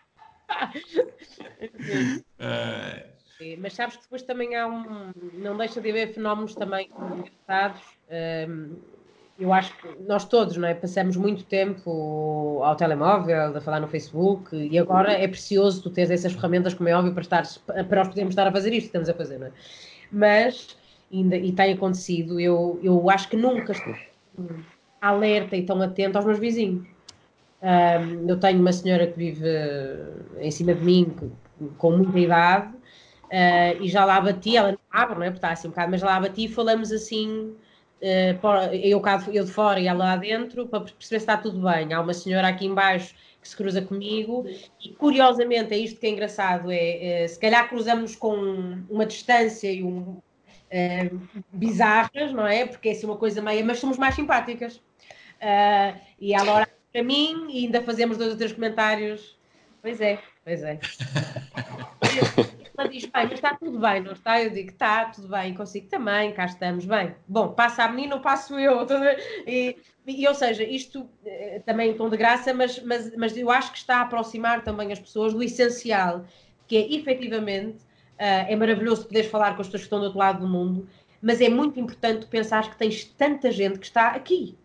[2.39, 3.17] Uh,
[3.59, 5.11] mas sabes que depois também há um.
[5.33, 7.96] Não deixa de haver fenómenos também engraçados.
[9.39, 10.73] Eu acho que nós todos não é?
[10.73, 16.09] passamos muito tempo ao telemóvel, a falar no Facebook, e agora é precioso tu teres
[16.09, 18.97] essas ferramentas, como é óbvio, para, estar, para nós podermos estar a fazer isto que
[18.97, 19.51] estamos a fazer, não é?
[20.11, 20.75] Mas,
[21.13, 23.95] ainda, e tem acontecido, eu, eu acho que nunca estou
[24.99, 26.87] alerta e tão atento aos meus vizinhos.
[27.61, 29.47] Um, eu tenho uma senhora que vive
[30.39, 31.15] em cima de mim,
[31.77, 32.77] com muita idade,
[33.27, 35.29] Uh, e já lá bati, ela não abre, não é?
[35.29, 37.53] Porque está assim um bocado, mas já lá bati e falamos assim,
[38.01, 39.01] uh, eu,
[39.33, 41.93] eu de fora e ela lá dentro, para perceber se está tudo bem.
[41.93, 44.45] Há uma senhora aqui embaixo que se cruza comigo
[44.83, 49.71] e curiosamente é isto que é engraçado, é, é se calhar cruzamos com uma distância
[49.71, 50.17] e um
[50.71, 51.21] uh,
[51.51, 52.65] bizarras, não é?
[52.65, 54.77] Porque é assim uma coisa meia, mas somos mais simpáticas.
[54.77, 59.37] Uh, e ela olha para mim e ainda fazemos dois ou três comentários.
[59.81, 60.79] Pois é, pois é.
[62.77, 64.41] Ela diz, bem, mas está tudo bem, não está?
[64.41, 67.15] Eu digo, está, tudo bem, consigo também, cá estamos, bem.
[67.27, 68.85] Bom, passa a menina ou passo eu?
[69.47, 69.75] E,
[70.05, 73.71] e, ou seja, isto eh, também em tom de graça, mas, mas, mas eu acho
[73.71, 76.25] que está a aproximar também as pessoas do essencial,
[76.67, 77.83] que é efetivamente,
[78.19, 80.87] uh, é maravilhoso poderes falar com as pessoas que estão do outro lado do mundo,
[81.21, 84.57] mas é muito importante pensar que tens tanta gente que está aqui,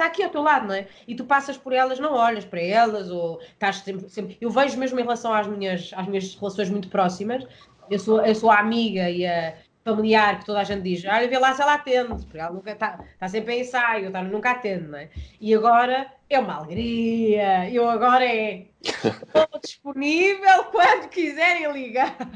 [0.00, 0.86] está aqui ao teu lado, não é?
[1.06, 4.38] E tu passas por elas, não olhas para elas, ou estás sempre, sempre.
[4.40, 7.46] Eu vejo mesmo em relação às minhas, às minhas relações muito próximas,
[7.90, 11.28] eu sou, eu sou a amiga e a familiar que toda a gente diz, olha,
[11.28, 14.52] vê lá se ela atende, porque ela nunca está tá sempre em ensaio, tá, nunca
[14.52, 15.08] atende, não é?
[15.40, 22.16] E agora é uma alegria, eu agora é estou disponível quando quiserem ligar.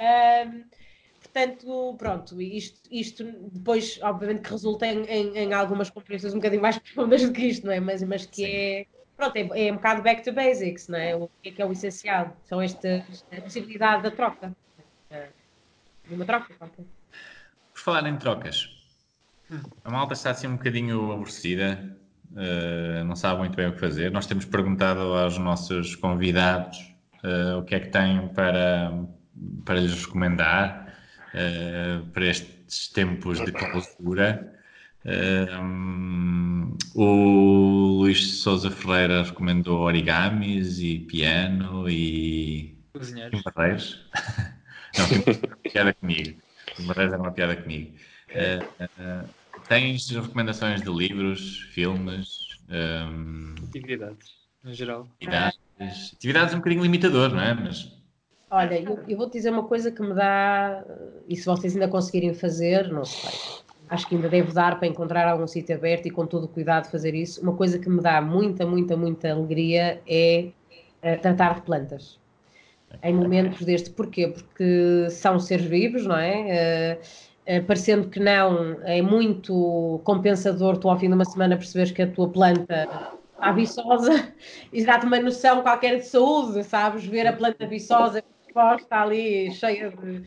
[0.00, 0.64] Um,
[1.32, 6.60] Portanto, pronto, isto, isto depois, obviamente, que resulta em, em, em algumas compreensões um bocadinho
[6.62, 7.78] mais profundas do que isto, não é?
[7.78, 8.52] Mas, mas que Sim.
[8.52, 11.14] é, pronto, é, é, um bocado back to basics, não é?
[11.14, 12.36] O que é que é o essencial?
[12.44, 14.54] São esta a possibilidade da troca.
[16.08, 18.68] De uma troca, Por falar em trocas,
[19.84, 21.96] a malta está assim um bocadinho aborrecida,
[22.32, 24.10] uh, não sabe muito bem o que fazer.
[24.10, 28.92] Nós temos perguntado aos nossos convidados uh, o que é que têm para,
[29.64, 30.89] para lhes recomendar
[31.34, 34.54] uh, para estes tempos de clausura.
[35.04, 43.42] Um, o Luís Souza Ferreira recomendou origamis e piano e cozinheiros.
[43.42, 44.10] Barreiros.
[44.98, 46.40] Não, uma piada comigo.
[46.80, 47.92] Barreiros era uma piada comigo.
[48.30, 49.28] Uh, uh,
[49.68, 52.50] tens recomendações de livros, filmes?
[52.68, 55.08] Um, atividades, em geral.
[55.16, 55.58] Atividades,
[56.14, 57.54] atividades um bocadinho limitador, não é?
[57.54, 57.99] Mas
[58.50, 60.84] Olha, eu, eu vou-te dizer uma coisa que me dá,
[61.28, 63.30] e se vocês ainda conseguirem fazer, não sei,
[63.88, 66.90] acho que ainda devo dar para encontrar algum sítio aberto e com todo o cuidado
[66.90, 67.40] fazer isso.
[67.42, 70.48] Uma coisa que me dá muita, muita, muita alegria é
[71.02, 72.18] uh, tratar de plantas.
[73.04, 74.26] Em momentos deste, porquê?
[74.26, 76.98] Porque são seres vivos, não é?
[77.46, 81.92] Uh, uh, parecendo que não, é muito compensador tu ao fim de uma semana perceberes
[81.92, 82.88] que a tua planta
[83.32, 84.32] está viçosa
[84.72, 87.06] e dá-te uma noção qualquer de saúde, sabes?
[87.06, 90.18] Ver a planta viçosa exposta ali, cheia de.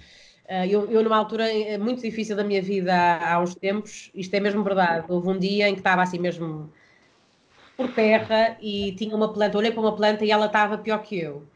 [0.43, 4.11] Uh, eu, eu, numa altura eh, muito difícil da minha vida há, há uns tempos,
[4.13, 5.05] isto é mesmo verdade.
[5.07, 6.69] Houve um dia em que estava assim mesmo
[7.77, 11.17] por terra e tinha uma planta, olhei para uma planta e ela estava pior que
[11.17, 11.47] eu.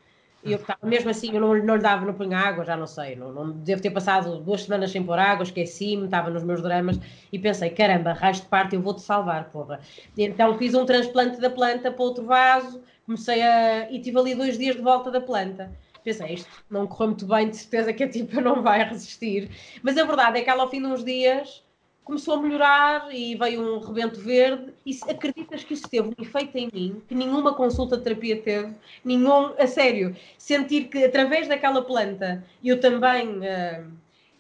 [0.44, 2.88] E eu estava mesmo assim, eu não, não lhe dava, não punha água, já não
[2.88, 6.62] sei, não, não devo ter passado duas semanas sem pôr água, esqueci-me, estava nos meus
[6.62, 6.98] dramas
[7.34, 9.82] e pensei, caramba, raio de parte, eu vou-te salvar, porra.
[10.16, 13.92] E então fiz um transplante da planta para outro vaso, comecei a.
[13.92, 15.70] e tive ali dois dias de volta da planta.
[16.08, 19.50] Pensei, isto não correu muito bem, de certeza que a tipa não vai resistir.
[19.84, 21.62] Mas a verdade é que ela, ao fim de uns dias,
[22.02, 24.74] começou a melhorar e veio um rebento verde.
[24.86, 28.74] E acreditas que isso teve um efeito em mim que nenhuma consulta de terapia teve?
[29.04, 33.92] Nenhum, a sério, sentir que através daquela planta eu também uh,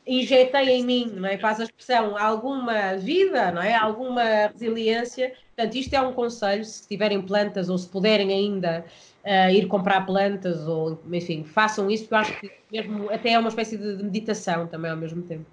[0.07, 1.37] injetei em mim, não é?
[1.37, 3.75] Faz a expressão, alguma vida, não é?
[3.75, 5.33] Alguma resiliência.
[5.53, 8.85] Portanto, isto é um conselho, se tiverem plantas ou se puderem ainda
[9.27, 13.49] uh, ir comprar plantas ou, enfim, façam isso, eu acho que mesmo até é uma
[13.49, 15.45] espécie de meditação também ao mesmo tempo.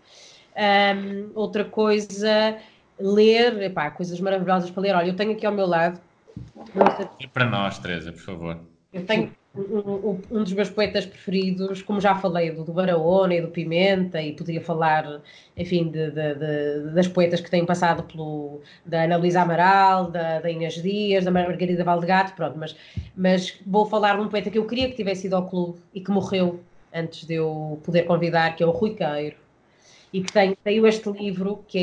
[0.56, 2.56] Um, outra coisa,
[2.98, 4.94] ler, epá, coisas maravilhosas para ler.
[4.94, 6.00] Olha, eu tenho aqui ao meu lado.
[7.32, 8.60] Para nós, Teresa, por favor.
[8.92, 13.48] Eu tenho um, dos meus poetas preferidos, como já falei, do, do Barahona e do
[13.48, 15.20] Pimenta, e poderia falar,
[15.57, 18.61] enfim, de, de, de, das poetas que têm passado pelo.
[18.84, 22.76] da Ana Luísa Amaral, da, da Inês Dias, da Margarida Valdegato, pronto, mas,
[23.16, 26.00] mas vou falar de um poeta que eu queria que tivesse ido ao clube e
[26.00, 26.61] que morreu
[26.92, 29.44] antes de eu poder convidar, que é o Rui Queiro
[30.14, 31.78] e que tem, tem este livro que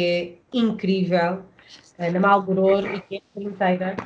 [0.54, 1.44] é incrível,
[1.98, 3.98] eh, na Malboror, e que é inteira,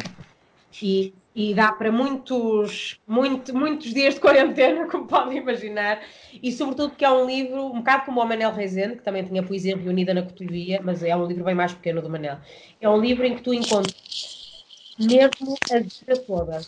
[0.81, 6.01] e, e dá para muitos, muito, muitos dias de quarentena, como podem imaginar,
[6.41, 9.43] e sobretudo que é um livro, um bocado como o Manel Rezende, que também tinha
[9.43, 12.37] poesia reunida na cotovia, mas é um livro bem mais pequeno do Manel.
[12.79, 14.63] É um livro em que tu encontras
[14.97, 16.61] mesmo a vida toda.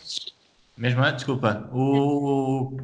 [0.76, 2.76] Mesmo, desculpa, o,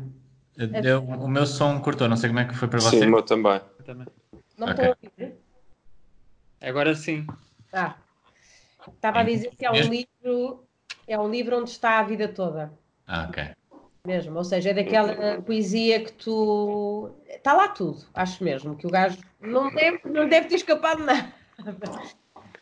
[0.82, 2.98] eu, o meu som cortou, não sei como é que foi para você.
[2.98, 3.60] Sim, o meu também.
[3.78, 4.06] Eu também.
[4.56, 5.10] Não estou okay.
[5.10, 5.38] a dizer?
[6.62, 7.26] Agora sim.
[7.72, 7.94] Ah,
[8.88, 10.64] estava a dizer que é um livro,
[11.06, 12.72] é um livro onde está a vida toda.
[13.06, 13.50] Ah, ok.
[14.06, 17.10] Mesmo, ou seja, é daquela poesia que tu.
[17.26, 21.32] Está lá tudo, acho mesmo, que o gajo não deve, não deve ter escapado nada.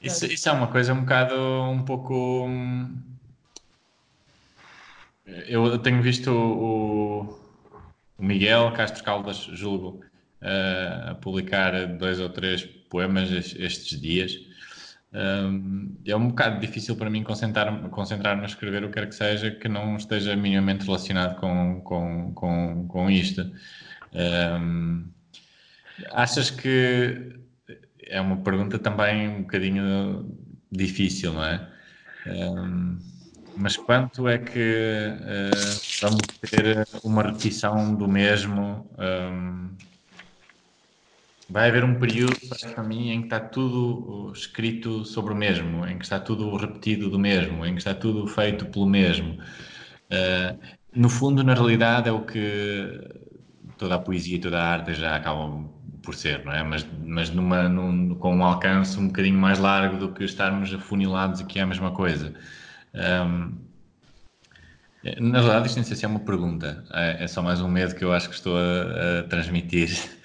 [0.01, 2.47] Isso, isso é uma coisa um bocado, um pouco.
[2.47, 2.97] Hum,
[5.47, 7.23] eu tenho visto o,
[8.19, 10.01] o Miguel Castro Caldas, julgo,
[10.41, 14.52] a publicar dois ou três poemas estes dias.
[15.15, 19.15] Um, é um bocado difícil para mim concentrar-me concentrar a escrever o que quer que
[19.15, 23.51] seja que não esteja minimamente relacionado com, com, com, com isto.
[24.15, 25.05] Um,
[26.13, 27.37] achas que
[28.07, 30.35] é uma pergunta também um bocadinho
[30.71, 31.69] difícil, não é?
[32.27, 32.99] Um,
[33.55, 38.91] mas quanto é que uh, vamos ter uma repetição do mesmo?
[41.51, 42.37] Vai haver um período,
[42.75, 47.11] para mim, em que está tudo escrito sobre o mesmo, em que está tudo repetido
[47.11, 49.35] do mesmo, em que está tudo feito pelo mesmo.
[50.11, 50.59] Uh,
[50.95, 53.01] no fundo, na realidade, é o que
[53.77, 55.69] toda a poesia e toda a arte já acabam
[56.03, 56.63] por ser, não é?
[56.63, 61.41] Mas, mas numa, num, com um alcance um bocadinho mais largo do que estarmos afunilados
[61.41, 62.35] aqui a mesma coisa.
[62.95, 63.53] Um,
[65.21, 67.95] na verdade, isto nem sei se é uma pergunta, é, é, só mais um medo
[67.95, 69.91] que eu acho que estou a, a transmitir.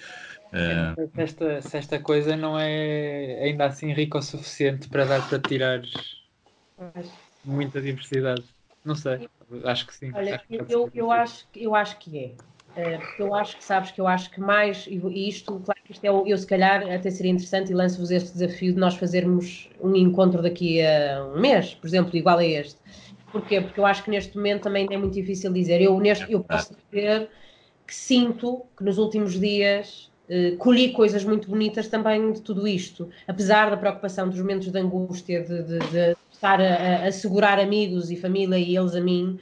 [0.54, 0.94] É.
[0.96, 5.40] Se, esta, se esta coisa não é ainda assim rica o suficiente para dar para
[5.40, 5.82] tirar
[7.44, 8.44] muita diversidade.
[8.84, 9.28] Não sei,
[9.66, 10.12] acho que sim.
[10.14, 12.36] Olha, acho que eu, eu, acho, eu acho que é.
[12.78, 16.06] Uh, eu acho que sabes que eu acho que mais, e isto, claro que isto
[16.06, 19.96] é, eu se calhar até seria interessante e lanço-vos este desafio de nós fazermos um
[19.96, 22.80] encontro daqui a um mês, por exemplo, igual a este.
[23.32, 23.60] Porquê?
[23.62, 25.82] Porque eu acho que neste momento também é muito difícil dizer.
[25.82, 27.30] Eu, neste, eu posso dizer
[27.86, 30.12] que sinto que nos últimos dias
[30.58, 35.42] colhi coisas muito bonitas também de tudo isto, apesar da preocupação dos momentos de angústia,
[35.42, 39.40] de, de, de estar a, a, segurar amigos e família e eles a mim,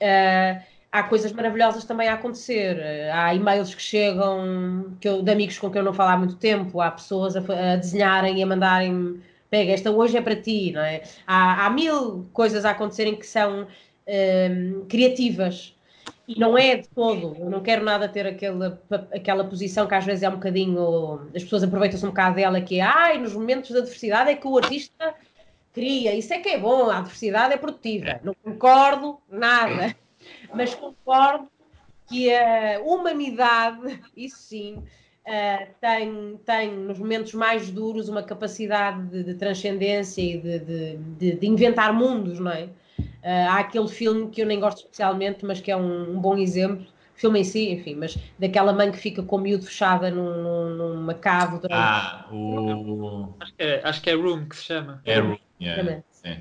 [0.00, 2.76] uh, há coisas maravilhosas também a acontecer.
[2.76, 6.16] Uh, há e-mails que chegam que eu, de amigos com quem eu não falo há
[6.16, 9.20] muito tempo, há pessoas a, a desenharem e a mandarem
[9.50, 11.02] pega, esta hoje é para ti, não é?
[11.26, 13.66] Há, há mil coisas a acontecerem que são
[14.88, 15.76] criativas
[16.26, 18.80] e não é de todo, eu não quero nada ter aquela,
[19.12, 22.78] aquela posição que às vezes é um bocadinho, as pessoas aproveitam-se um bocado dela, que
[22.78, 25.14] é, ai, nos momentos de adversidade é que o artista
[25.72, 28.20] cria, isso é que é bom, a adversidade é produtiva.
[28.22, 29.96] Não concordo, nada,
[30.54, 31.48] mas concordo
[32.08, 39.24] que a humanidade, isso sim, uh, tem, tem nos momentos mais duros uma capacidade de,
[39.24, 40.58] de transcendência e de,
[40.98, 42.68] de, de, inventar mundos, não é?
[43.22, 46.36] Uh, há aquele filme que eu nem gosto especialmente, mas que é um, um, bom
[46.36, 50.70] exemplo, filme em si, enfim, mas daquela mãe que fica com o miúdo fechada num,
[50.70, 51.72] numa cave durante...
[51.72, 53.32] Ah, o...
[53.38, 55.00] Acho que, é, acho que é Room que se chama.
[55.04, 56.02] É Room, yeah.
[56.10, 56.38] Sim.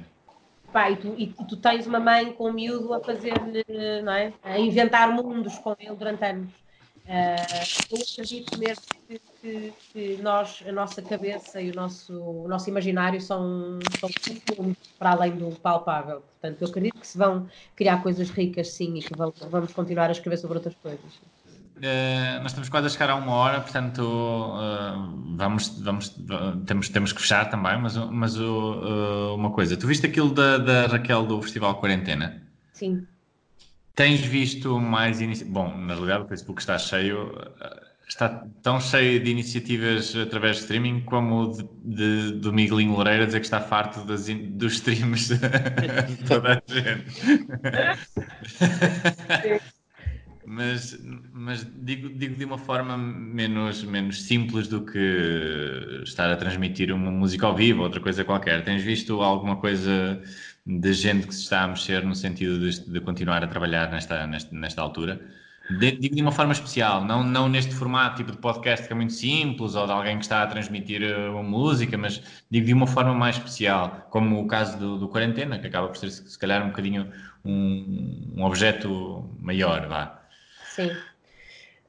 [0.73, 3.63] Pá, e, tu, e tu tens uma mãe com o miúdo a fazer-lhe,
[4.01, 4.33] não é?
[4.41, 6.51] A inventar mundos com ele durante anos.
[7.05, 12.47] Uh, eu acredito mesmo que, que, que, nós, a nossa cabeça e o nosso, o
[12.47, 14.09] nosso imaginário são, são
[14.99, 16.21] para além do palpável.
[16.21, 20.09] Portanto, eu acredito que se vão criar coisas ricas, sim, e que vão, vamos continuar
[20.09, 21.19] a escrever sobre outras coisas.
[21.77, 26.15] Uh, nós estamos quase a chegar a uma hora, portanto uh, vamos, vamos,
[26.67, 30.85] temos, temos que fechar também, mas, mas uh, uma coisa, tu viste aquilo da, da
[30.85, 32.43] Raquel do Festival Quarentena?
[32.73, 33.07] Sim.
[33.95, 35.53] Tens visto mais iniciativas?
[35.53, 37.35] Bom, na realidade o Facebook está cheio,
[38.11, 41.63] está tão cheio de iniciativas através de streaming como de,
[41.95, 47.05] de, do Miguelinho Loureira dizer que está farto das, dos streams de toda a gente.
[50.45, 50.99] mas,
[51.31, 57.11] mas digo, digo de uma forma menos, menos simples do que estar a transmitir uma
[57.11, 58.61] música ao vivo, outra coisa qualquer.
[58.65, 60.21] Tens visto alguma coisa
[60.65, 64.27] de gente que se está a mexer no sentido de, de continuar a trabalhar nesta,
[64.27, 65.21] nesta, nesta altura.
[65.79, 69.13] Digo de uma forma especial, não, não neste formato tipo de podcast que é muito
[69.13, 72.87] simples ou de alguém que está a transmitir eh, uma música, mas digo de uma
[72.87, 76.63] forma mais especial, como o caso do, do Quarentena, que acaba por ser se calhar
[76.63, 77.11] um bocadinho
[77.45, 80.21] um, um objeto maior, vá.
[80.65, 80.91] Sim.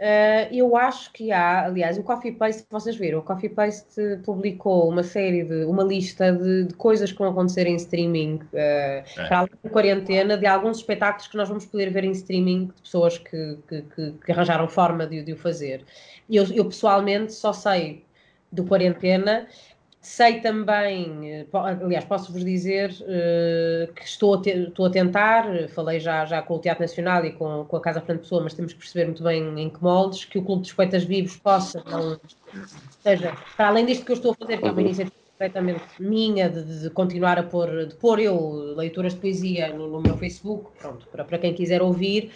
[0.03, 4.89] Uh, eu acho que há, aliás, o Coffee Paste, vocês viram, o Coffee Paste publicou
[4.89, 9.05] uma série de, uma lista de, de coisas que vão acontecer em streaming uh, é.
[9.29, 12.83] para além da quarentena, de alguns espetáculos que nós vamos poder ver em streaming de
[12.83, 15.85] pessoas que, que, que, que arranjaram forma de, de o fazer.
[16.29, 18.05] Eu, eu pessoalmente só sei
[18.51, 19.47] do quarentena
[20.03, 26.01] Sei também, eh, aliás, posso-vos dizer uh, que estou a, te, estou a tentar, falei
[26.01, 28.73] já, já com o Teatro Nacional e com, com a Casa Fernando Pessoa, mas temos
[28.73, 32.21] que perceber muito bem em que moldes, que o Clube dos Poetas Vivos possa, não,
[33.01, 36.51] seja, para além disto que eu estou a fazer, que é uma iniciativa completamente minha,
[36.51, 40.71] de, de, continuar a pôr, de pôr eu leituras de poesia no, no meu Facebook,
[40.81, 42.33] pronto, para, para quem quiser ouvir,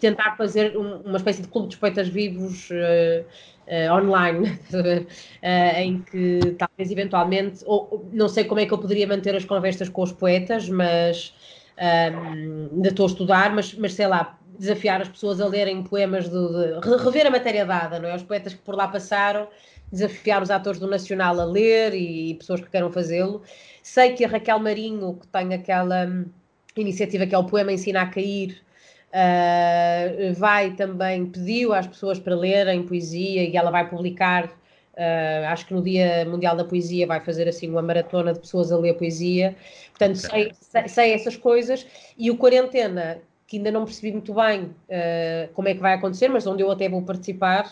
[0.00, 2.70] tentar fazer um, uma espécie de Clube dos Poetas Vivos...
[2.70, 3.24] Uh,
[3.66, 9.06] uh, online, uh, em que talvez eventualmente, ou não sei como é que eu poderia
[9.06, 11.34] manter as conversas com os poetas, mas
[11.76, 15.82] um, ehm, ainda estou a estudar, mas, mas sei lá, desafiar as pessoas a lerem
[15.82, 18.16] poemas, de, de, rever a matéria dada, não é?
[18.16, 19.48] Os poetas que por lá passaram,
[19.92, 23.42] desafiar os atores do Nacional a ler e, e pessoas que queiram fazê-lo.
[23.82, 26.26] Sei que a Raquel Marinho, que tem aquela hum,
[26.76, 28.60] iniciativa que é o Poema Ensina a Cair,
[29.16, 35.64] Uh, vai também, pediu às pessoas para lerem poesia e ela vai publicar, uh, acho
[35.64, 38.92] que no Dia Mundial da Poesia vai fazer assim uma maratona de pessoas a ler
[38.92, 39.56] poesia.
[39.88, 41.86] Portanto, sei, sei, sei essas coisas.
[42.18, 46.28] E o Quarentena, que ainda não percebi muito bem uh, como é que vai acontecer,
[46.28, 47.70] mas onde eu até vou participar,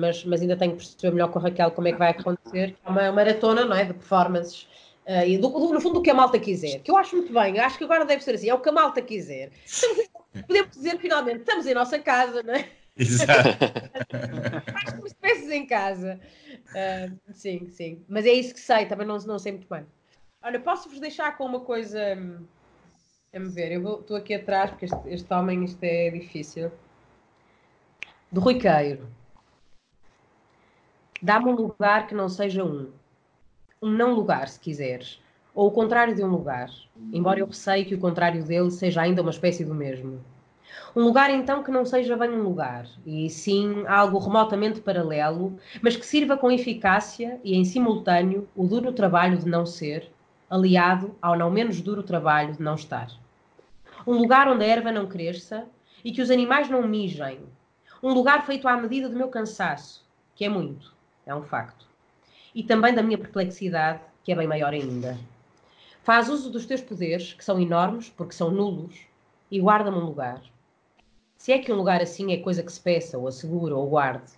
[0.00, 2.74] mas, mas ainda tenho que perceber melhor com a Raquel como é que vai acontecer.
[2.86, 3.84] É uma maratona, não é?
[3.84, 4.66] De performances.
[5.06, 7.32] Uh, e do, do, no fundo, do que a malta quiser, que eu acho muito
[7.32, 9.50] bem, acho que agora deve ser assim, é o que a malta quiser.
[10.42, 12.68] Podemos dizer finalmente, estamos em nossa casa, não é?
[12.96, 13.32] Exato.
[14.74, 16.18] Acho como espécies em casa.
[16.70, 18.04] Uh, sim, sim.
[18.08, 19.86] Mas é isso que sei, também não, não sei muito bem.
[20.42, 22.00] Olha, posso-vos deixar com uma coisa.
[23.34, 26.72] A me ver, eu estou aqui atrás, porque este, este homem, isto é difícil.
[28.32, 29.08] Do Rui Queiro.
[31.20, 32.92] Dá-me um lugar que não seja um.
[33.82, 35.20] Um não lugar, se quiseres
[35.56, 36.68] ou o contrário de um lugar,
[37.10, 40.20] embora eu receie que o contrário dele seja ainda uma espécie do mesmo.
[40.94, 45.96] Um lugar, então, que não seja bem um lugar, e sim algo remotamente paralelo, mas
[45.96, 50.12] que sirva com eficácia e, em simultâneo, o duro trabalho de não ser,
[50.50, 53.08] aliado ao não menos duro trabalho de não estar.
[54.06, 55.64] Um lugar onde a erva não cresça
[56.04, 57.40] e que os animais não mijem.
[58.02, 60.04] Um lugar feito à medida do meu cansaço,
[60.34, 60.94] que é muito,
[61.24, 61.86] é um facto.
[62.54, 65.16] E também da minha perplexidade, que é bem maior ainda.
[66.06, 68.94] Faz uso dos teus poderes, que são enormes, porque são nulos,
[69.50, 70.40] e guarda-me um lugar.
[71.36, 74.30] Se é que um lugar assim é coisa que se peça, ou assegura, ou guarde.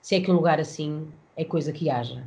[0.00, 2.22] Se é que um lugar assim é coisa que haja.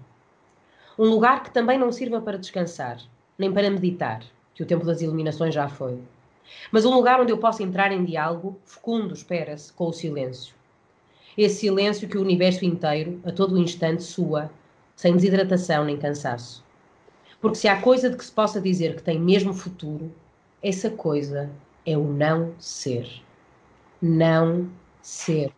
[1.00, 3.00] Um lugar que também não sirva para descansar,
[3.38, 4.22] nem para meditar,
[4.54, 5.98] que o tempo das iluminações já foi.
[6.70, 10.54] Mas um lugar onde eu possa entrar em diálogo, fecundo, espera-se, com o silêncio.
[11.38, 14.52] Esse silêncio que o universo inteiro, a todo o instante, sua,
[14.94, 16.63] sem desidratação nem cansaço.
[17.44, 20.10] Porque se há coisa de que se possa dizer que tem mesmo futuro,
[20.64, 21.50] essa coisa
[21.86, 23.22] é o não ser.
[24.02, 24.70] Não
[25.02, 25.52] ser.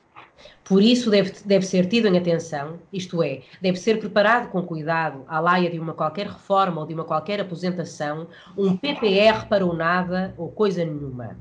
[0.63, 5.25] Por isso deve, deve ser tido em atenção, isto é, deve ser preparado com cuidado,
[5.27, 9.71] à laia de uma qualquer reforma ou de uma qualquer aposentação, um PPR para o
[9.71, 11.37] nada ou coisa nenhuma.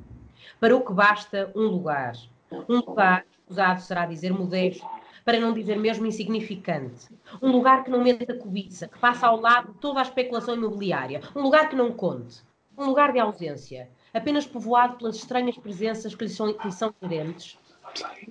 [0.61, 2.13] Para o que basta um lugar.
[2.69, 4.85] Um lugar escusado será dizer modesto,
[5.25, 7.09] para não dizer mesmo insignificante.
[7.41, 11.21] Um lugar que não meta a cobiça, que passa ao lado toda a especulação imobiliária.
[11.35, 12.43] Um lugar que não conte.
[12.77, 17.57] Um lugar de ausência, apenas povoado pelas estranhas presenças que lhe são, lhe são inerentes.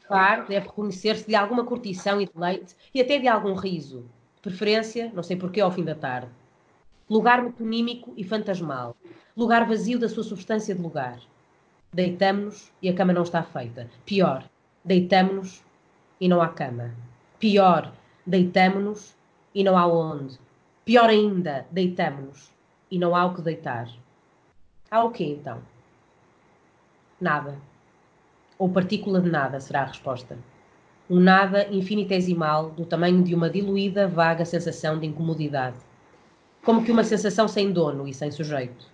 [0.06, 4.06] Claro, deve reconhecer-se de alguma curtição e deleite e até de algum riso.
[4.36, 6.28] De preferência, não sei porquê, ao fim da tarde.
[7.10, 8.96] Lugar metonímico e fantasmal.
[9.36, 11.20] Lugar vazio da sua substância de lugar.
[11.94, 13.90] Deitamo-nos e a cama não está feita.
[14.06, 14.44] Pior,
[14.84, 15.63] deitamo-nos
[16.24, 16.96] e não há cama.
[17.38, 17.92] Pior,
[18.26, 19.14] deitamo-nos
[19.54, 20.40] e não há onde.
[20.86, 22.50] Pior ainda, deitamo-nos
[22.90, 23.90] e não há o que deitar.
[24.90, 25.62] Há o quê então?
[27.20, 27.58] Nada.
[28.58, 30.38] Ou partícula de nada será a resposta.
[31.10, 35.76] Um nada infinitesimal do tamanho de uma diluída, vaga sensação de incomodidade.
[36.64, 38.86] Como que uma sensação sem dono e sem sujeito.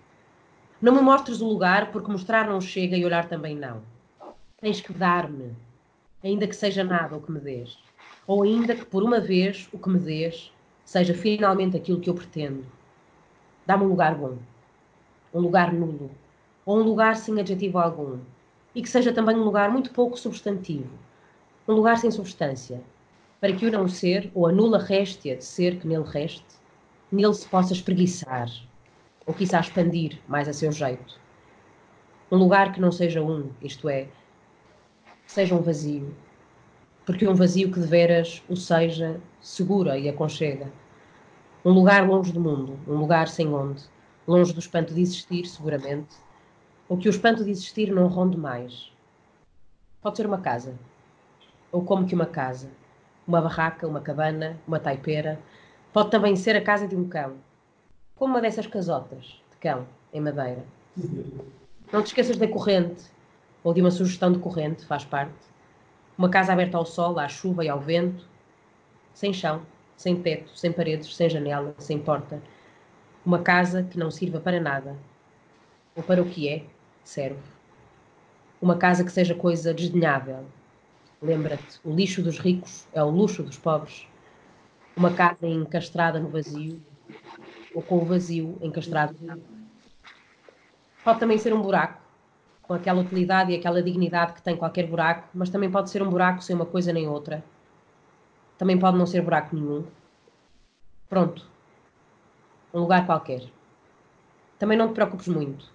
[0.82, 3.82] Não me mostres o lugar, porque mostrar não chega e olhar também não.
[4.60, 5.54] Tens que dar-me,
[6.22, 7.78] ainda que seja nada o que me dês.
[8.26, 10.52] Ou ainda que por uma vez o que me dês
[10.84, 12.64] seja finalmente aquilo que eu pretendo.
[13.66, 14.36] Dá-me um lugar bom,
[15.32, 16.10] um lugar nulo,
[16.66, 18.18] ou um lugar sem adjetivo algum,
[18.74, 20.90] e que seja também um lugar muito pouco substantivo,
[21.66, 22.82] um lugar sem substância,
[23.40, 26.44] para que o não ser, ou a nula réstia de ser que nele reste,
[27.10, 28.48] nele se possa espreguiçar,
[29.24, 31.18] ou quiçá expandir mais a seu jeito.
[32.30, 34.08] Um lugar que não seja um, isto é,
[35.30, 36.12] seja um vazio,
[37.06, 40.72] porque um vazio que de veras o seja segura e aconchega.
[41.64, 43.84] Um lugar longe do mundo, um lugar sem onde,
[44.26, 46.16] longe do espanto de existir, seguramente,
[46.88, 48.92] ou que o espanto de existir não ronde mais.
[50.02, 50.74] Pode ser uma casa,
[51.70, 52.68] ou como que uma casa,
[53.24, 55.38] uma barraca, uma cabana, uma taipeira.
[55.92, 57.34] Pode também ser a casa de um cão,
[58.16, 60.64] como uma dessas casotas de cão em madeira.
[61.92, 63.04] Não te esqueças da corrente,
[63.62, 65.34] ou de uma sugestão de corrente, faz parte.
[66.16, 68.26] Uma casa aberta ao sol, à chuva e ao vento,
[69.12, 69.62] sem chão,
[69.96, 72.42] sem teto, sem paredes, sem janela, sem porta.
[73.24, 74.96] Uma casa que não sirva para nada,
[75.94, 76.64] ou para o que é,
[77.04, 77.40] serve.
[78.60, 80.46] Uma casa que seja coisa desdenhável.
[81.20, 84.06] Lembra-te, o lixo dos ricos é o luxo dos pobres.
[84.96, 86.80] Uma casa encastrada no vazio,
[87.74, 89.16] ou com o vazio encastrado.
[91.04, 91.99] Pode também ser um buraco,
[92.70, 96.08] com aquela utilidade e aquela dignidade que tem qualquer buraco, mas também pode ser um
[96.08, 97.42] buraco sem uma coisa nem outra.
[98.56, 99.84] Também pode não ser buraco nenhum.
[101.08, 101.50] Pronto.
[102.72, 103.42] Um lugar qualquer.
[104.56, 105.68] Também não te preocupes muito.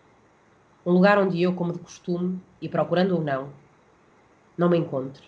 [0.85, 3.49] Um lugar onde eu, como de costume, e procurando ou não,
[4.57, 5.27] não me encontre.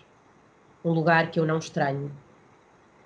[0.82, 2.10] Um lugar que eu não estranho.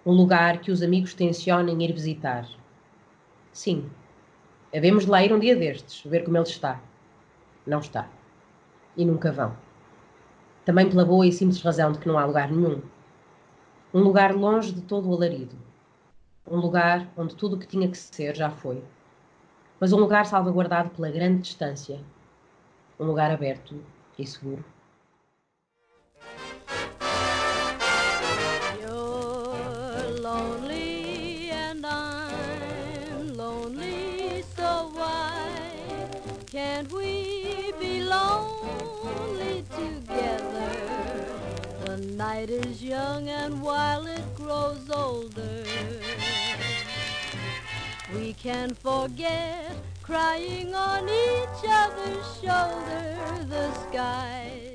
[0.07, 2.47] Um lugar que os amigos tencionem ir visitar
[3.53, 3.91] Sim.
[4.73, 6.81] Havemos de lá ir um dia destes, ver como ele está.
[7.67, 8.09] Não está.
[8.97, 9.57] E nunca vão.
[10.65, 12.83] Também pela boa e simples razão de que não há lugar nenhum.
[13.93, 15.57] Um lugar longe de todo o alarido.
[16.49, 18.83] Um lugar onde tudo o que tinha que ser já foi.
[19.81, 22.01] Mas um lugar salvaguardado pela grande distância.
[22.99, 23.83] Um lugar aberto
[24.19, 24.65] e seguro.
[42.43, 45.65] light is young and while it grows older,
[48.15, 49.73] we can forget
[50.03, 54.72] crying on each other's shoulder the sky